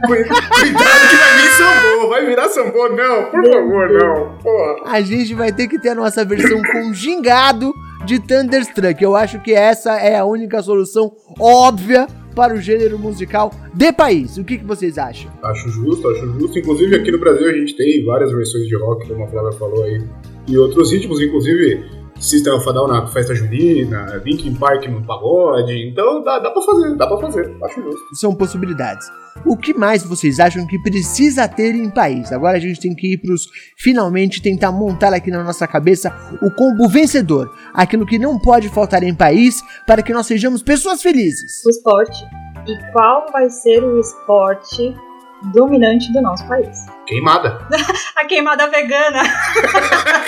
Cuidado 0.06 0.34
que 0.60 1.16
vai 1.16 1.38
vir 1.38 1.50
sambô, 1.56 2.10
vai 2.10 2.26
virar 2.26 2.50
sambô, 2.50 2.90
não, 2.90 3.24
por 3.32 3.46
favor, 3.46 3.90
não. 3.90 4.38
Porra. 4.40 4.76
A 4.84 5.00
gente 5.00 5.34
vai 5.34 5.54
ter 5.54 5.70
que 5.70 5.80
ter 5.80 5.92
a 5.92 5.96
nossa 5.96 6.26
versão 6.26 6.62
com 6.62 6.94
gingado 6.94 7.74
de 8.06 8.20
Thunderstruck. 8.20 9.02
Eu 9.02 9.16
acho 9.16 9.40
que 9.40 9.54
essa 9.54 9.94
é 9.94 10.18
a 10.18 10.26
única 10.26 10.62
solução 10.62 11.10
óbvia 11.40 12.06
para 12.36 12.54
o 12.54 12.60
gênero 12.60 13.00
musical 13.00 13.50
de 13.74 13.94
país. 13.94 14.38
O 14.38 14.44
que, 14.44 14.58
que 14.58 14.66
vocês 14.66 14.98
acham? 14.98 15.32
Acho 15.42 15.70
justo, 15.70 16.06
acho 16.10 16.34
justo. 16.38 16.60
Inclusive 16.60 16.98
aqui 16.98 17.12
no 17.14 17.18
Brasil 17.18 17.48
a 17.48 17.54
gente 17.54 17.78
tem 17.78 18.04
várias 18.04 18.30
versões 18.34 18.68
de 18.68 18.76
rock, 18.76 19.08
como 19.08 19.24
a 19.24 19.28
Flávia 19.28 19.58
falou 19.58 19.86
aí, 19.86 20.04
e 20.50 20.58
outros 20.58 20.92
ritmos, 20.92 21.22
inclusive 21.22 21.99
System 22.20 22.54
of 22.54 22.68
a 22.68 22.72
Down 22.74 22.88
na 22.88 23.08
festa 23.08 23.34
junina, 23.34 24.22
Linkin 24.26 24.54
Park 24.56 24.86
no 24.88 25.02
pagode. 25.04 25.88
Então 25.88 26.22
dá, 26.24 26.40
dá 26.40 26.52
pra 26.52 26.62
fazer, 26.62 26.96
dá 26.98 27.08
pra 27.08 27.18
fazer, 27.18 27.58
acho 27.64 27.82
justo. 27.82 28.16
São 28.16 28.36
possibilidades. 28.36 29.08
O 29.46 29.56
que 29.56 29.74
mais 29.74 30.04
vocês 30.04 30.40
acham 30.40 30.68
que 30.68 30.78
precisa 30.80 31.48
ter 31.48 31.74
em 31.74 31.90
país? 31.90 32.32
Agora 32.32 32.58
a 32.58 32.60
gente 32.60 32.80
tem 32.80 32.94
que 32.94 33.14
ir 33.14 33.18
pros 33.20 33.48
finalmente 33.78 34.42
tentar 34.42 34.72
montar 34.72 35.14
aqui 35.14 35.32
na 35.32 35.44
nossa 35.44 35.66
cabeça 35.66 36.14
o 36.42 36.52
combo 36.52 36.90
vencedor, 36.90 37.50
aquilo 37.74 38.06
que 38.06 38.20
não 38.20 38.38
pode 38.38 38.68
faltar 38.68 39.02
em 39.04 39.16
país 39.16 39.64
para 39.88 40.04
que 40.04 40.14
nós 40.14 40.28
sejamos 40.28 40.62
pessoas 40.62 41.02
felizes. 41.02 41.64
O 41.66 41.70
esporte. 41.70 42.26
E 42.68 42.92
qual 42.92 43.26
vai 43.32 43.50
ser 43.50 43.82
o 43.84 44.00
esporte 44.00 44.94
dominante 45.54 46.12
do 46.12 46.22
nosso 46.22 46.46
país? 46.48 46.86
Queimada. 47.08 47.58
A 48.18 48.26
queimada 48.26 48.68
vegana. 48.70 49.22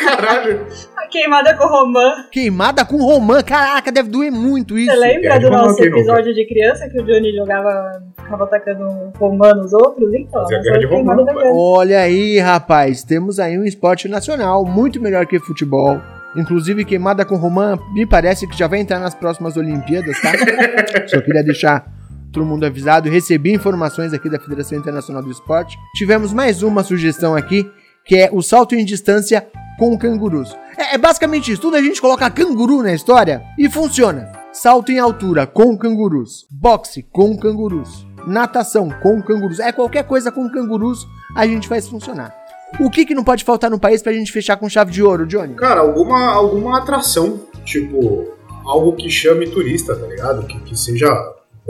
Caralho. 0.03 0.65
A 0.97 1.07
queimada 1.07 1.55
com 1.55 1.65
romã. 1.67 2.25
Queimada 2.31 2.85
com 2.85 2.97
romã, 2.97 3.43
caraca, 3.43 3.91
deve 3.91 4.09
doer 4.09 4.31
muito 4.31 4.77
isso. 4.77 4.91
Você 4.91 4.97
lembra 4.97 5.35
É, 5.35 5.39
do 5.39 5.49
nosso 5.49 5.75
quem 5.75 5.85
nunca? 5.89 5.99
episódio 5.99 6.33
de 6.33 6.47
criança 6.47 6.89
que 6.89 6.99
o 6.99 7.03
Johnny 7.05 7.33
jogava, 7.35 8.01
ficava 8.17 8.43
atacando 8.45 9.11
romã 9.19 9.53
nos 9.53 9.73
outros? 9.73 10.13
Então, 10.13 10.41
Fazia 10.41 10.57
essa 10.57 10.63
guerra 10.69 10.79
de 10.79 10.85
romã. 10.85 11.15
Olha 11.53 11.99
aí, 11.99 12.39
rapaz, 12.39 13.03
temos 13.03 13.39
aí 13.39 13.57
um 13.57 13.63
esporte 13.63 14.07
nacional 14.07 14.65
muito 14.65 14.99
melhor 15.01 15.25
que 15.27 15.39
futebol. 15.39 15.99
Inclusive, 16.35 16.85
queimada 16.85 17.25
com 17.25 17.35
romã, 17.35 17.77
me 17.93 18.05
parece 18.05 18.47
que 18.47 18.57
já 18.57 18.65
vai 18.65 18.79
entrar 18.79 18.99
nas 18.99 19.13
próximas 19.13 19.57
Olimpíadas, 19.57 20.19
tá? 20.21 20.31
Só 21.07 21.19
queria 21.21 21.43
deixar 21.43 21.85
todo 22.31 22.45
mundo 22.45 22.65
avisado. 22.65 23.09
Recebi 23.09 23.53
informações 23.53 24.13
aqui 24.13 24.29
da 24.29 24.39
Federação 24.39 24.77
Internacional 24.77 25.21
do 25.21 25.31
Esporte. 25.31 25.77
Tivemos 25.95 26.33
mais 26.33 26.63
uma 26.63 26.83
sugestão 26.83 27.35
aqui, 27.35 27.69
que 28.05 28.15
é 28.15 28.29
o 28.31 28.41
salto 28.41 28.75
em 28.75 28.85
distância 28.85 29.47
com 29.77 29.97
cangurus. 29.97 30.55
É, 30.77 30.95
é 30.95 30.97
basicamente 30.97 31.51
isso. 31.51 31.61
Tudo 31.61 31.75
a 31.75 31.81
gente 31.81 32.01
coloca 32.01 32.29
canguru 32.29 32.81
na 32.81 32.93
história 32.93 33.41
e 33.57 33.69
funciona. 33.69 34.31
Salto 34.51 34.91
em 34.91 34.99
altura 34.99 35.45
com 35.45 35.77
cangurus. 35.77 36.45
Boxe 36.49 37.03
com 37.03 37.37
cangurus. 37.37 38.05
Natação 38.27 38.89
com 39.01 39.21
cangurus. 39.21 39.59
É 39.59 39.71
qualquer 39.71 40.03
coisa 40.03 40.31
com 40.31 40.49
cangurus 40.49 41.07
a 41.35 41.47
gente 41.47 41.67
faz 41.67 41.87
funcionar. 41.87 42.35
O 42.79 42.89
que, 42.89 43.05
que 43.05 43.13
não 43.13 43.23
pode 43.23 43.43
faltar 43.43 43.69
no 43.69 43.79
país 43.79 44.01
pra 44.01 44.13
gente 44.13 44.31
fechar 44.31 44.55
com 44.55 44.69
chave 44.69 44.91
de 44.91 45.03
ouro, 45.03 45.27
Johnny? 45.27 45.55
Cara, 45.55 45.81
alguma, 45.81 46.31
alguma 46.33 46.77
atração, 46.77 47.41
tipo 47.65 48.31
algo 48.65 48.95
que 48.95 49.09
chame 49.09 49.49
turista, 49.49 49.95
tá 49.95 50.07
ligado? 50.07 50.45
Que, 50.45 50.59
que 50.59 50.77
seja 50.77 51.09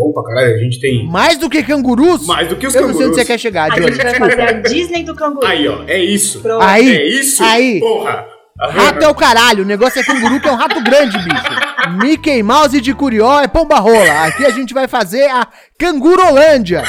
bom 0.01 0.11
pra 0.13 0.23
caralho. 0.23 0.55
A 0.55 0.57
gente 0.57 0.79
tem 0.79 1.07
Mais 1.07 1.37
do 1.37 1.49
que 1.49 1.61
cangurus? 1.63 2.25
mais 2.25 2.47
do 2.49 2.55
que 2.55 2.65
os 2.67 2.73
Eu 2.75 2.81
não 2.81 2.87
sei 2.89 2.95
onde 2.97 3.03
cangurus. 3.05 3.19
você 3.21 3.25
quer 3.25 3.37
chegar, 3.39 3.71
A 3.71 3.75
Johnny. 3.75 3.93
gente 3.93 4.03
vai 4.03 4.15
fazer 4.15 4.41
a 4.41 4.51
Disney 4.53 5.03
do 5.03 5.15
canguru. 5.15 5.45
Aí, 5.45 5.67
ó, 5.67 5.83
é 5.87 5.99
isso. 6.03 6.41
Pronto. 6.41 6.63
Aí, 6.63 6.89
é 6.95 7.07
isso? 7.07 7.43
aí. 7.43 7.79
Porra! 7.79 8.25
Rato 8.59 9.03
é 9.03 9.07
o 9.07 9.15
caralho, 9.15 9.63
o 9.63 9.65
negócio 9.65 9.99
é 9.99 10.03
canguru 10.03 10.39
que 10.39 10.47
é 10.47 10.51
um 10.51 10.55
rato 10.55 10.79
grande, 10.83 11.17
bicho. 11.17 11.97
Mickey 12.03 12.43
Mouse 12.43 12.79
de 12.79 12.93
Curió 12.93 13.39
é 13.41 13.47
pomba 13.47 13.79
rola. 13.79 14.25
Aqui 14.25 14.45
a 14.45 14.51
gente 14.51 14.71
vai 14.71 14.87
fazer 14.87 15.23
a 15.31 15.47
Cangurolândia. 15.79 16.83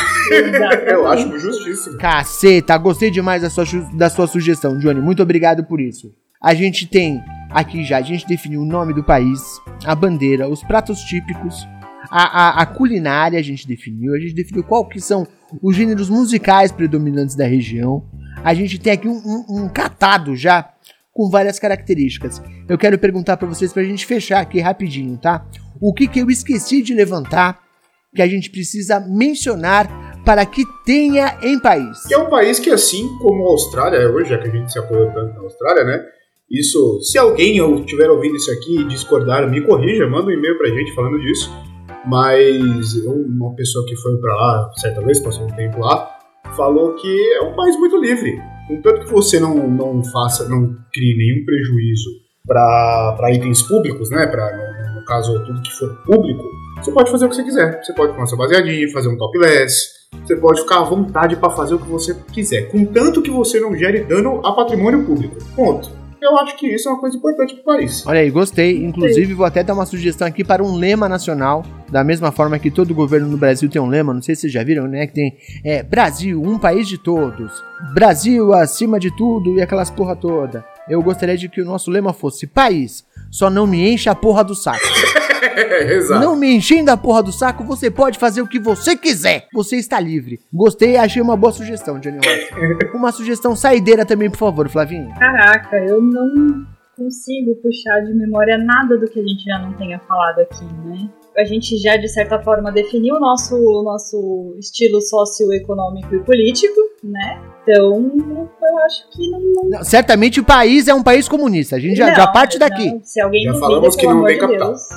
Eu 0.87 1.07
acho 1.09 1.39
justíssimo. 1.39 1.97
Caceta, 1.99 2.77
gostei 2.77 3.11
demais 3.11 3.43
da 3.43 3.49
sua, 3.51 3.65
su- 3.67 3.87
da 3.97 4.09
sua 4.11 4.27
sugestão, 4.27 4.79
Johnny. 4.79 5.01
Muito 5.01 5.23
obrigado 5.23 5.65
por 5.65 5.81
isso. 5.81 6.13
A 6.43 6.55
gente 6.55 6.87
tem 6.87 7.21
aqui 7.51 7.85
já, 7.85 7.99
a 7.99 8.03
gente 8.03 8.27
definiu 8.27 8.61
o 8.61 8.65
nome 8.67 8.93
do 8.93 9.03
país, 9.05 9.41
a 9.85 9.95
bandeira, 9.95 10.49
os 10.49 10.63
pratos 10.63 11.01
típicos, 11.01 11.67
a, 12.13 12.23
a, 12.59 12.63
a 12.63 12.67
culinária 12.67 13.39
a 13.39 13.43
gente 13.43 13.67
definiu, 13.67 14.15
a 14.15 14.19
gente 14.19 14.35
definiu 14.35 14.63
qual 14.63 14.87
que 14.89 15.01
são 15.01 15.27
os 15.63 15.75
gêneros 15.77 16.09
musicais 16.11 16.71
predominantes 16.71 17.35
da 17.35 17.47
região. 17.47 18.05
A 18.45 18.53
gente 18.55 18.79
tem 18.79 18.93
aqui 18.93 19.09
um, 19.09 19.17
um- 19.25 19.65
um 19.65 19.69
catado 19.69 20.35
já 20.37 20.69
com 21.13 21.29
várias 21.31 21.59
características. 21.59 22.43
Eu 22.69 22.79
quero 22.79 22.99
perguntar 22.99 23.37
pra 23.37 23.49
vocês 23.49 23.73
pra 23.73 23.83
gente 23.85 24.07
fechar 24.07 24.41
aqui 24.41 24.61
rapidinho, 24.61 25.17
tá? 25.19 25.45
O 25.81 25.93
que 25.93 26.07
que 26.07 26.21
eu 26.21 26.31
esqueci 26.31 26.83
de 26.83 26.95
levantar 26.95 27.61
que 28.15 28.23
a 28.23 28.27
gente 28.29 28.51
precisa 28.51 29.01
mencionar 29.01 30.23
para 30.25 30.45
que 30.47 30.65
tenha 30.87 31.39
em 31.43 31.59
país? 31.59 32.07
Que 32.07 32.15
é 32.15 32.19
um 32.19 32.29
país 32.31 32.59
que, 32.59 32.71
assim 32.71 33.09
como 33.19 33.47
a 33.47 33.51
Austrália, 33.51 34.09
hoje, 34.11 34.31
já 34.31 34.39
que 34.39 34.49
a 34.49 34.51
gente 34.51 34.73
se 34.73 34.79
apoiou 34.79 35.11
tanto 35.13 35.35
na 35.35 35.41
Austrália, 35.41 35.85
né? 35.85 36.05
Isso, 36.51 37.01
se 37.03 37.17
alguém 37.19 37.57
estiver 37.81 38.09
ouvindo 38.11 38.37
isso 38.37 38.51
aqui 38.51 38.81
e 38.81 38.85
discordar, 38.89 39.49
me 39.51 39.61
corrija, 39.67 40.07
manda 40.07 40.27
um 40.27 40.31
e-mail 40.31 40.57
pra 40.59 40.69
gente 40.69 40.95
falando 40.95 41.19
disso. 41.21 41.51
Mas 42.07 42.95
uma 43.05 43.55
pessoa 43.55 43.85
que 43.87 43.97
foi 43.97 44.17
pra 44.19 44.35
lá, 44.35 44.71
certa 44.77 45.01
vez, 45.03 45.21
passou 45.21 45.45
um 45.45 45.53
tempo 45.53 45.81
lá, 45.81 46.19
falou 46.57 46.95
que 46.95 47.33
é 47.35 47.43
um 47.43 47.55
país 47.55 47.77
muito 47.79 47.97
livre. 47.97 48.41
Contanto 48.69 49.07
que 49.07 49.13
você 49.13 49.39
não, 49.39 49.69
não 49.69 50.03
faça, 50.05 50.49
não 50.49 50.77
crie 50.93 51.17
nenhum 51.17 51.45
prejuízo 51.45 52.11
para 52.47 53.33
itens 53.33 53.63
públicos, 53.63 54.11
né? 54.11 54.27
Pra, 54.27 54.51
no, 54.57 55.01
no 55.01 55.05
caso, 55.05 55.33
tudo 55.45 55.63
que 55.63 55.73
for 55.73 55.95
público, 56.05 56.43
você 56.77 56.91
pode 56.91 57.11
fazer 57.11 57.27
o 57.27 57.29
que 57.29 57.37
você 57.37 57.45
quiser. 57.45 57.83
Você 57.83 57.93
pode 57.93 58.13
tomar 58.13 58.27
seu 58.27 58.39
baseadinho, 58.39 58.91
fazer 58.93 59.09
um 59.09 59.17
topless, 59.17 60.03
você 60.25 60.37
pode 60.37 60.61
ficar 60.61 60.81
à 60.81 60.85
vontade 60.85 61.37
para 61.37 61.51
fazer 61.51 61.75
o 61.75 61.79
que 61.79 61.89
você 61.89 62.15
quiser, 62.33 62.71
contanto 62.71 63.23
que 63.23 63.31
você 63.31 63.59
não 63.59 63.75
gere 63.77 64.05
dano 64.05 64.45
a 64.45 64.53
patrimônio 64.53 65.05
público. 65.05 65.37
Ponto. 65.57 66.02
Eu 66.23 66.39
acho 66.39 66.57
que 66.57 66.69
isso 66.69 66.89
é 66.89 66.93
uma 66.93 67.01
coisa 67.01 67.17
importante 67.17 67.55
pro 67.55 67.65
país. 67.65 68.07
Olha 68.07 68.21
aí, 68.21 68.31
gostei. 68.31 68.85
Inclusive, 68.85 69.35
vou 69.35 69.45
até 69.45 69.65
dar 69.65 69.75
uma 69.75 69.85
sugestão 69.85 70.29
aqui 70.29 70.45
para 70.45 70.63
um 70.63 70.77
lema 70.77 71.09
nacional. 71.09 71.65
Da 71.91 72.05
mesma 72.05 72.31
forma 72.31 72.61
que 72.61 72.71
todo 72.71 72.95
governo 72.95 73.27
no 73.27 73.37
Brasil 73.37 73.69
tem 73.69 73.83
um 73.83 73.89
lema, 73.89 74.15
não 74.15 74.23
sei 74.23 74.37
se 74.37 74.43
vocês 74.43 74.53
já 74.53 74.63
viram, 74.63 74.87
né? 74.87 75.09
Que 75.09 75.15
tem 75.15 75.37
é, 75.65 75.83
Brasil, 75.83 76.41
um 76.41 76.61
país 76.61 76.87
de 76.87 76.97
todos. 76.97 77.53
Brasil 77.93 78.55
acima 78.55 79.01
de 79.01 79.15
tudo 79.17 79.59
e 79.59 79.63
aquelas 79.63 79.91
porra 79.91 80.15
toda. 80.15 80.65
Eu 80.89 81.03
gostaria 81.03 81.37
de 81.37 81.49
que 81.49 81.61
o 81.61 81.65
nosso 81.65 81.91
lema 81.91 82.13
fosse 82.13 82.47
país, 82.47 83.05
só 83.29 83.51
não 83.51 83.67
me 83.67 83.93
enche 83.93 84.09
a 84.09 84.15
porra 84.15 84.45
do 84.45 84.55
saco. 84.55 84.81
Exato. 85.93 86.21
Não 86.25 86.37
me 86.37 86.55
enchendo 86.55 86.91
a 86.91 86.97
porra 86.97 87.23
do 87.23 87.33
saco, 87.33 87.65
você 87.65 87.91
pode 87.91 88.19
fazer 88.19 88.43
o 88.43 88.47
que 88.49 88.59
você 88.59 88.97
quiser. 88.97 89.47
Você 89.53 89.77
está 89.77 89.99
livre. 89.99 90.41
Gostei, 90.53 90.97
achei 90.97 91.21
uma 91.21 91.37
boa 91.37 91.53
sugestão, 91.53 91.99
Johnny 91.99 92.19
Rocha. 92.19 92.93
Uma 92.95 93.11
sugestão 93.11 93.57
saideira 93.57 94.05
também, 94.07 94.31
por 94.31 94.39
favor, 94.39 94.69
Flavinho. 94.69 95.13
Caraca, 95.19 95.77
eu 95.79 96.01
não 96.01 96.65
consigo 96.97 97.55
puxar 97.57 98.01
de 98.01 98.15
memória 98.15 98.57
nada 98.59 98.97
do 98.99 99.07
que 99.09 99.19
a 99.19 99.23
gente 99.23 99.43
já 99.45 99.59
não 99.59 99.73
tenha 99.73 99.99
falado 100.01 100.39
aqui, 100.41 100.65
né? 100.65 101.09
A 101.37 101.45
gente 101.45 101.77
já, 101.79 101.97
de 101.97 102.07
certa 102.09 102.39
forma, 102.43 102.71
definiu 102.71 103.17
o 103.17 103.21
nosso, 103.21 103.57
o 103.57 103.83
nosso 103.83 104.55
estilo 104.59 105.01
socioeconômico 105.01 106.15
e 106.15 106.21
político, 106.21 106.79
né? 107.03 107.41
Então, 107.63 108.49
eu 108.63 108.79
acho 108.85 109.09
que 109.11 109.31
não. 109.31 109.41
não 109.41 109.71
Não, 109.71 109.85
certamente 109.85 110.39
o 110.39 110.45
país 110.45 110.87
é 110.89 110.95
um 110.95 111.03
país 111.03 111.27
comunista. 111.29 111.77
A 111.77 111.81
gente 111.81 111.97
já, 111.97 112.15
já 112.15 112.27
Não, 112.27 112.33
parte 112.33 112.59
daqui. 112.59 112.91
não. 112.93 113.01
Se 113.03 113.21
alguém 113.21 113.45
Já 113.45 113.53
duvida, 113.53 113.67
falamos 113.67 113.97
que 113.97 114.03
pelo 114.03 114.13
não 114.13 114.19
amor 114.19 114.29
tem 114.29 114.37
de 114.37 114.41
capital. 114.43 114.69
Deus, 114.69 114.89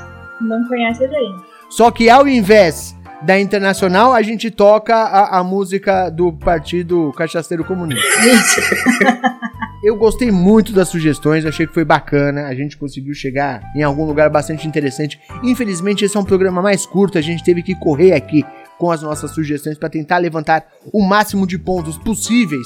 não 0.42 0.68
conhece 0.68 1.04
a 1.04 1.08
gente. 1.08 1.44
Só 1.70 1.92
que 1.92 2.10
ao 2.10 2.28
invés 2.28 2.96
da 3.22 3.40
Internacional, 3.40 4.14
a 4.14 4.22
gente 4.22 4.52
toca 4.52 4.96
a, 4.96 5.40
a 5.40 5.44
música 5.44 6.10
do 6.10 6.32
Partido 6.32 7.12
Cachaceiro 7.14 7.64
Comunista. 7.64 8.04
Eu 9.84 9.96
gostei 9.96 10.32
muito 10.32 10.74
das 10.74 10.90
sugestões, 10.90 11.46
achei 11.46 11.68
que 11.68 11.74
foi 11.74 11.86
bacana. 11.86 12.48
A 12.48 12.56
gente 12.56 12.76
conseguiu 12.76 13.14
chegar 13.14 13.62
em 13.76 13.84
algum 13.84 14.04
lugar 14.04 14.30
bastante 14.32 14.68
interessante. 14.68 15.20
Infelizmente, 15.44 16.04
esse 16.04 16.18
é 16.18 16.20
um 16.20 16.24
programa 16.24 16.62
mais 16.62 16.86
curto, 16.86 17.20
a 17.20 17.22
gente 17.22 17.44
teve 17.44 17.62
que 17.62 17.76
correr 17.76 18.14
aqui 18.14 18.44
com 18.80 18.90
as 18.90 19.02
nossas 19.02 19.32
sugestões 19.32 19.78
para 19.78 19.90
tentar 19.90 20.18
levantar 20.18 20.66
o 20.92 21.02
máximo 21.06 21.46
de 21.46 21.58
pontos 21.58 21.98
possíveis 21.98 22.66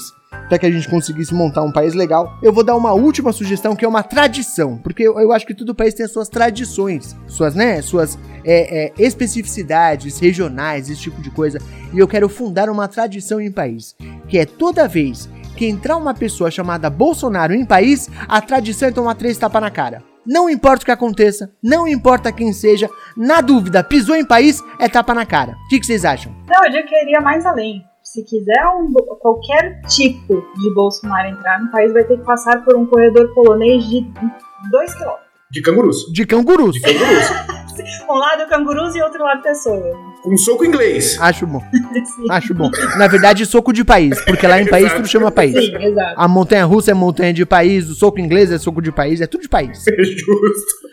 para 0.50 0.58
que 0.58 0.66
a 0.66 0.70
gente 0.70 0.88
conseguisse 0.88 1.32
montar 1.32 1.62
um 1.62 1.70
país 1.70 1.94
legal. 1.94 2.36
Eu 2.42 2.52
vou 2.52 2.64
dar 2.64 2.76
uma 2.76 2.92
última 2.92 3.32
sugestão 3.32 3.76
que 3.76 3.84
é 3.84 3.88
uma 3.88 4.02
tradição, 4.02 4.76
porque 4.76 5.04
eu, 5.04 5.18
eu 5.20 5.32
acho 5.32 5.46
que 5.46 5.54
todo 5.54 5.72
país 5.72 5.94
tem 5.94 6.04
as 6.04 6.10
suas 6.10 6.28
tradições, 6.28 7.16
suas, 7.28 7.54
né, 7.54 7.80
suas 7.80 8.18
é, 8.44 8.86
é, 8.86 8.92
especificidades 8.98 10.18
regionais, 10.18 10.90
esse 10.90 11.02
tipo 11.02 11.22
de 11.22 11.30
coisa. 11.30 11.60
E 11.94 12.00
eu 12.00 12.08
quero 12.08 12.28
fundar 12.28 12.68
uma 12.68 12.88
tradição 12.88 13.40
em 13.40 13.52
país, 13.52 13.94
que 14.26 14.38
é 14.38 14.44
toda 14.44 14.88
vez 14.88 15.30
que 15.56 15.66
entrar 15.66 15.96
uma 15.96 16.14
pessoa 16.14 16.50
chamada 16.50 16.90
Bolsonaro 16.90 17.54
em 17.54 17.64
país, 17.64 18.10
a 18.26 18.40
tradição 18.40 18.88
é 18.88 18.92
tomar 18.92 19.14
três 19.14 19.38
tapas 19.38 19.62
na 19.62 19.70
cara. 19.70 20.02
Não 20.26 20.50
importa 20.50 20.82
o 20.82 20.84
que 20.84 20.90
aconteça, 20.90 21.52
não 21.62 21.86
importa 21.86 22.32
quem 22.32 22.52
seja, 22.52 22.90
na 23.16 23.40
dúvida, 23.40 23.84
pisou 23.84 24.16
em 24.16 24.24
país, 24.24 24.60
é 24.80 24.88
tapa 24.88 25.14
na 25.14 25.24
cara. 25.24 25.52
O 25.52 25.68
que, 25.68 25.78
que 25.78 25.86
vocês 25.86 26.04
acham? 26.04 26.34
Não, 26.48 26.64
eu 26.66 26.72
já 26.72 26.82
queria 26.82 27.20
mais 27.20 27.46
além. 27.46 27.84
Se 28.12 28.24
quiser 28.24 28.66
um 28.76 28.92
qualquer 29.20 29.82
tipo 29.82 30.34
de 30.58 30.74
Bolsonaro 30.74 31.28
entrar 31.28 31.62
no 31.62 31.70
país, 31.70 31.92
vai 31.92 32.02
ter 32.02 32.18
que 32.18 32.24
passar 32.24 32.64
por 32.64 32.76
um 32.76 32.84
corredor 32.84 33.32
polonês 33.32 33.84
de 33.84 34.00
2 34.00 34.94
km. 34.94 35.10
De 35.52 35.62
cangurus. 35.62 36.12
De 36.12 36.26
cangurus. 36.26 36.74
De 36.74 36.80
cangurus. 36.80 37.26
Um 38.08 38.14
lado 38.14 38.48
cangurus 38.48 38.94
e 38.94 39.02
outro 39.02 39.22
lado 39.22 39.42
pessoa. 39.42 39.96
Com 40.22 40.36
soco 40.36 40.64
inglês. 40.64 41.16
Acho 41.20 41.46
bom, 41.46 41.60
Sim, 41.72 42.30
acho 42.30 42.54
bom. 42.54 42.70
Na 42.96 43.06
verdade, 43.06 43.46
soco 43.46 43.72
de 43.72 43.84
país, 43.84 44.20
porque 44.24 44.46
lá 44.46 44.60
em 44.60 44.66
país 44.66 44.92
tudo 44.92 45.08
chama 45.08 45.30
país. 45.30 45.52
Sim, 45.52 45.76
exato. 45.76 46.14
A 46.16 46.28
montanha 46.28 46.64
russa 46.64 46.90
é 46.90 46.94
montanha 46.94 47.32
de 47.32 47.46
país, 47.46 47.88
o 47.88 47.94
soco 47.94 48.20
inglês 48.20 48.50
é 48.50 48.58
soco 48.58 48.82
de 48.82 48.92
país, 48.92 49.20
é 49.20 49.26
tudo 49.26 49.42
de 49.42 49.48
país. 49.48 49.84
Justo. 49.84 50.90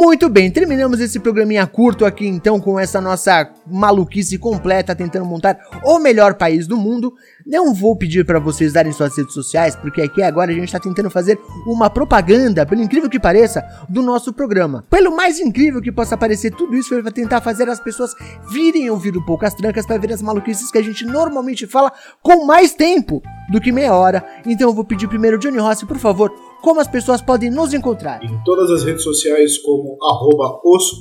Muito 0.00 0.28
bem, 0.28 0.50
terminamos 0.50 1.00
esse 1.00 1.20
programinha 1.20 1.66
curto 1.66 2.04
aqui 2.04 2.26
então 2.26 2.60
com 2.60 2.78
essa 2.78 3.00
nossa 3.00 3.48
maluquice 3.66 4.38
completa 4.38 4.94
tentando 4.94 5.24
montar 5.24 5.58
o 5.84 5.98
melhor 5.98 6.34
país 6.34 6.66
do 6.66 6.76
mundo. 6.76 7.14
Não 7.46 7.72
vou 7.72 7.94
pedir 7.94 8.26
para 8.26 8.40
vocês 8.40 8.72
darem 8.72 8.90
suas 8.90 9.16
redes 9.16 9.32
sociais, 9.32 9.76
porque 9.76 10.02
aqui 10.02 10.20
agora 10.20 10.50
a 10.50 10.54
gente 10.54 10.72
tá 10.72 10.80
tentando 10.80 11.08
fazer 11.08 11.38
uma 11.64 11.88
propaganda, 11.88 12.66
pelo 12.66 12.82
incrível 12.82 13.08
que 13.08 13.20
pareça, 13.20 13.64
do 13.88 14.02
nosso 14.02 14.32
programa. 14.32 14.84
Pelo 14.90 15.14
mais 15.14 15.38
incrível 15.38 15.80
que 15.80 15.92
possa 15.92 16.16
parecer, 16.16 16.50
tudo 16.50 16.74
isso 16.74 17.00
pra 17.00 17.12
tentar 17.12 17.40
fazer 17.40 17.68
as 17.68 17.78
pessoas 17.78 18.16
virem 18.50 18.90
ouvir 18.90 19.16
o 19.16 19.24
Poucas 19.24 19.54
Trancas 19.54 19.86
para 19.86 19.96
ver 19.96 20.12
as 20.12 20.20
maluquices 20.20 20.72
que 20.72 20.78
a 20.78 20.82
gente 20.82 21.04
normalmente 21.06 21.68
fala 21.68 21.92
com 22.20 22.44
mais 22.44 22.74
tempo 22.74 23.22
do 23.48 23.60
que 23.60 23.70
meia 23.70 23.94
hora. 23.94 24.24
Então 24.44 24.68
eu 24.68 24.74
vou 24.74 24.84
pedir 24.84 25.06
primeiro, 25.06 25.38
Johnny 25.38 25.58
Rossi, 25.58 25.86
por 25.86 25.98
favor, 25.98 26.32
como 26.60 26.80
as 26.80 26.88
pessoas 26.88 27.22
podem 27.22 27.48
nos 27.48 27.72
encontrar. 27.72 28.24
Em 28.24 28.42
todas 28.44 28.68
as 28.72 28.82
redes 28.82 29.04
sociais 29.04 29.56
como 29.58 29.96
arroba 30.02 30.60
os. 30.64 31.00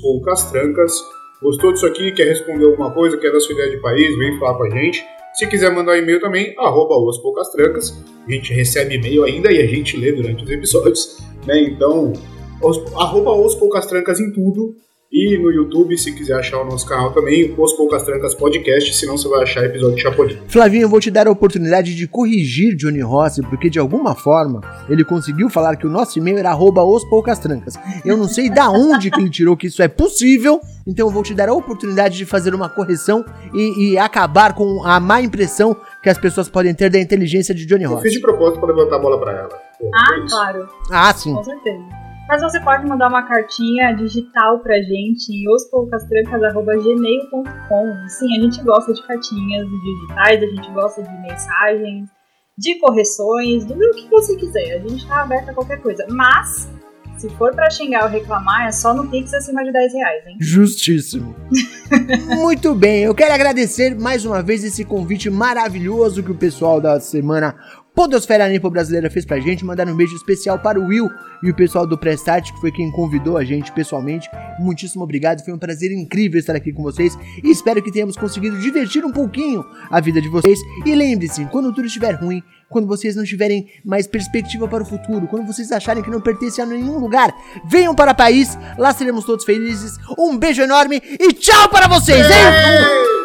Gostou 1.41 1.73
disso 1.73 1.87
aqui? 1.87 2.11
Quer 2.11 2.27
responder 2.27 2.65
alguma 2.65 2.91
coisa? 2.91 3.17
Quer 3.17 3.31
dar 3.31 3.39
sua 3.39 3.53
ideia 3.53 3.71
de 3.71 3.81
país? 3.81 4.15
Vem 4.15 4.39
falar 4.39 4.57
com 4.57 4.63
a 4.65 4.69
gente. 4.69 5.14
Se 5.35 5.45
quiser 5.47 5.69
mandar 5.69 5.97
e-mail 5.97 6.21
também, 6.21 6.55
arroba 6.57 6.97
os 6.97 7.17
Poucastrancas. 7.17 8.01
A 8.25 8.31
gente 8.31 8.53
recebe 8.53 8.95
e-mail 8.95 9.25
ainda 9.25 9.51
e 9.51 9.61
a 9.61 9.67
gente 9.67 9.97
lê 9.97 10.13
durante 10.13 10.45
os 10.45 10.49
episódios. 10.49 11.17
Né? 11.45 11.59
Então, 11.63 12.13
os, 12.61 12.77
arroba 12.95 13.33
os 13.33 13.53
Poucastrancas 13.55 14.19
em 14.21 14.31
tudo. 14.31 14.75
E 15.11 15.37
no 15.37 15.49
YouTube, 15.49 15.97
se 15.97 16.11
quiser 16.13 16.33
achar 16.37 16.59
o 16.61 16.65
nosso 16.65 16.85
canal 16.85 17.13
também, 17.13 17.53
Os 17.57 17.73
Poucas 17.73 18.03
Trancas 18.03 18.33
Podcast, 18.35 18.93
senão 18.95 19.15
você 19.17 19.29
vai 19.29 19.43
achar 19.43 19.63
episódio 19.63 19.95
de 19.95 20.01
Chapolin. 20.01 20.37
Flavinho, 20.49 20.81
eu 20.83 20.89
vou 20.89 20.99
te 20.99 21.09
dar 21.09 21.25
a 21.27 21.31
oportunidade 21.31 21.95
de 21.95 22.05
corrigir 22.07 22.75
Johnny 22.75 22.99
Rossi, 23.01 23.41
porque 23.43 23.69
de 23.69 23.79
alguma 23.79 24.13
forma 24.13 24.59
ele 24.89 25.05
conseguiu 25.05 25.49
falar 25.49 25.77
que 25.77 25.87
o 25.87 25.89
nosso 25.89 26.19
e-mail 26.19 26.37
era 26.39 26.49
arroba 26.49 26.83
os 26.83 27.05
poucas 27.05 27.39
trancas. 27.39 27.75
Eu 28.03 28.17
não 28.17 28.27
sei 28.27 28.49
da 28.49 28.69
onde 28.69 29.09
que 29.09 29.21
ele 29.21 29.29
tirou 29.29 29.55
que 29.55 29.67
isso 29.67 29.81
é 29.81 29.87
possível, 29.87 30.59
então 30.85 31.07
eu 31.07 31.13
vou 31.13 31.23
te 31.23 31.33
dar 31.33 31.47
a 31.47 31.53
oportunidade 31.53 32.17
de 32.17 32.25
fazer 32.25 32.53
uma 32.53 32.67
correção 32.67 33.23
e, 33.53 33.91
e 33.91 33.97
acabar 33.97 34.53
com 34.53 34.83
a 34.83 34.99
má 34.99 35.21
impressão 35.21 35.77
que 36.03 36.09
as 36.09 36.17
pessoas 36.17 36.49
podem 36.49 36.73
ter 36.73 36.89
da 36.89 36.99
inteligência 36.99 37.55
de 37.55 37.65
Johnny 37.65 37.83
Eu 37.85 37.91
fiz 37.91 37.99
Rossi. 37.99 38.11
de 38.15 38.19
propósito 38.21 38.59
pra 38.59 38.73
levantar 38.73 38.97
a 38.97 38.99
bola 38.99 39.17
pra 39.19 39.31
ela. 39.31 39.49
Pô, 39.79 39.89
Ah, 39.93 40.17
é 40.17 40.27
claro, 40.29 40.67
Ah, 40.91 41.13
sim. 41.13 41.33
com 41.33 41.43
certeza. 41.43 42.04
Mas 42.27 42.41
você 42.41 42.59
pode 42.59 42.87
mandar 42.87 43.07
uma 43.07 43.21
cartinha 43.23 43.93
digital 43.93 44.59
pra 44.59 44.81
gente 44.81 45.31
em 45.31 45.47
ospoucastrancas.gmail.com. 45.47 48.09
Sim, 48.09 48.37
a 48.37 48.41
gente 48.41 48.63
gosta 48.63 48.91
de 48.93 49.05
cartinhas 49.05 49.67
digitais, 49.67 50.41
a 50.41 50.47
gente 50.47 50.71
gosta 50.71 51.03
de 51.03 51.21
mensagens, 51.21 52.09
de 52.57 52.79
correções, 52.79 53.63
do 53.65 53.77
que 53.91 54.09
você 54.09 54.35
quiser. 54.37 54.77
A 54.77 54.79
gente 54.79 55.07
tá 55.07 55.21
aberto 55.21 55.49
a 55.49 55.53
qualquer 55.53 55.79
coisa. 55.81 56.03
Mas, 56.09 56.67
se 57.15 57.29
for 57.37 57.53
pra 57.53 57.69
xingar 57.69 58.05
ou 58.05 58.09
reclamar, 58.09 58.65
é 58.67 58.71
só 58.71 58.91
no 58.91 59.07
Pix 59.07 59.31
acima 59.31 59.63
de 59.63 59.71
10 59.71 59.93
reais, 59.93 60.25
hein? 60.25 60.37
Justíssimo. 60.41 61.35
Muito 62.41 62.73
bem, 62.73 63.03
eu 63.03 63.13
quero 63.13 63.35
agradecer 63.35 63.95
mais 63.95 64.25
uma 64.25 64.41
vez 64.41 64.63
esse 64.63 64.83
convite 64.83 65.29
maravilhoso 65.29 66.23
que 66.23 66.31
o 66.31 66.35
pessoal 66.35 66.81
da 66.81 66.99
semana 66.99 67.55
Podosfera 67.95 68.49
Nipo 68.49 68.69
Brasileira 68.69 69.09
fez 69.09 69.25
pra 69.25 69.39
gente. 69.39 69.63
Mandar 69.63 69.87
um 69.87 69.95
beijo 69.95 70.15
especial 70.15 70.59
para 70.59 70.79
o 70.79 70.87
Will 70.87 71.09
e 71.41 71.49
o 71.49 71.55
pessoal 71.55 71.87
do 71.87 71.97
Prestart, 71.97 72.51
que 72.51 72.59
foi 72.59 72.71
quem 72.71 72.91
convidou 72.91 73.37
a 73.37 73.45
gente 73.45 73.71
pessoalmente. 73.71 74.29
Muitíssimo 74.59 75.03
obrigado, 75.03 75.43
foi 75.43 75.53
um 75.53 75.57
prazer 75.57 75.91
incrível 75.91 76.39
estar 76.39 76.55
aqui 76.55 76.73
com 76.73 76.83
vocês 76.83 77.17
e 77.43 77.49
espero 77.49 77.81
que 77.81 77.91
tenhamos 77.91 78.17
conseguido 78.17 78.59
divertir 78.59 79.05
um 79.05 79.11
pouquinho 79.11 79.63
a 79.89 80.01
vida 80.01 80.21
de 80.21 80.27
vocês. 80.27 80.59
E 80.85 80.93
lembre-se, 80.93 81.45
quando 81.45 81.73
tudo 81.73 81.87
estiver 81.87 82.13
ruim, 82.13 82.43
quando 82.69 82.87
vocês 82.87 83.15
não 83.15 83.23
tiverem 83.23 83.67
mais 83.85 84.07
perspectiva 84.07 84.67
para 84.67 84.83
o 84.83 84.85
futuro, 84.85 85.27
quando 85.27 85.47
vocês 85.47 85.71
acharem 85.71 86.03
que 86.03 86.09
não 86.09 86.19
pertencem 86.19 86.63
a 86.63 86.67
nenhum 86.67 86.97
lugar, 86.99 87.33
venham 87.65 87.95
para 87.95 88.11
o 88.11 88.15
país, 88.15 88.57
lá 88.77 88.93
seremos 88.93 89.23
todos 89.23 89.45
felizes. 89.45 89.97
Um 90.17 90.37
beijo 90.37 90.61
enorme 90.61 91.01
e 91.19 91.31
tchau 91.33 91.69
para 91.69 91.87
vocês, 91.87 92.25
hein? 92.25 93.24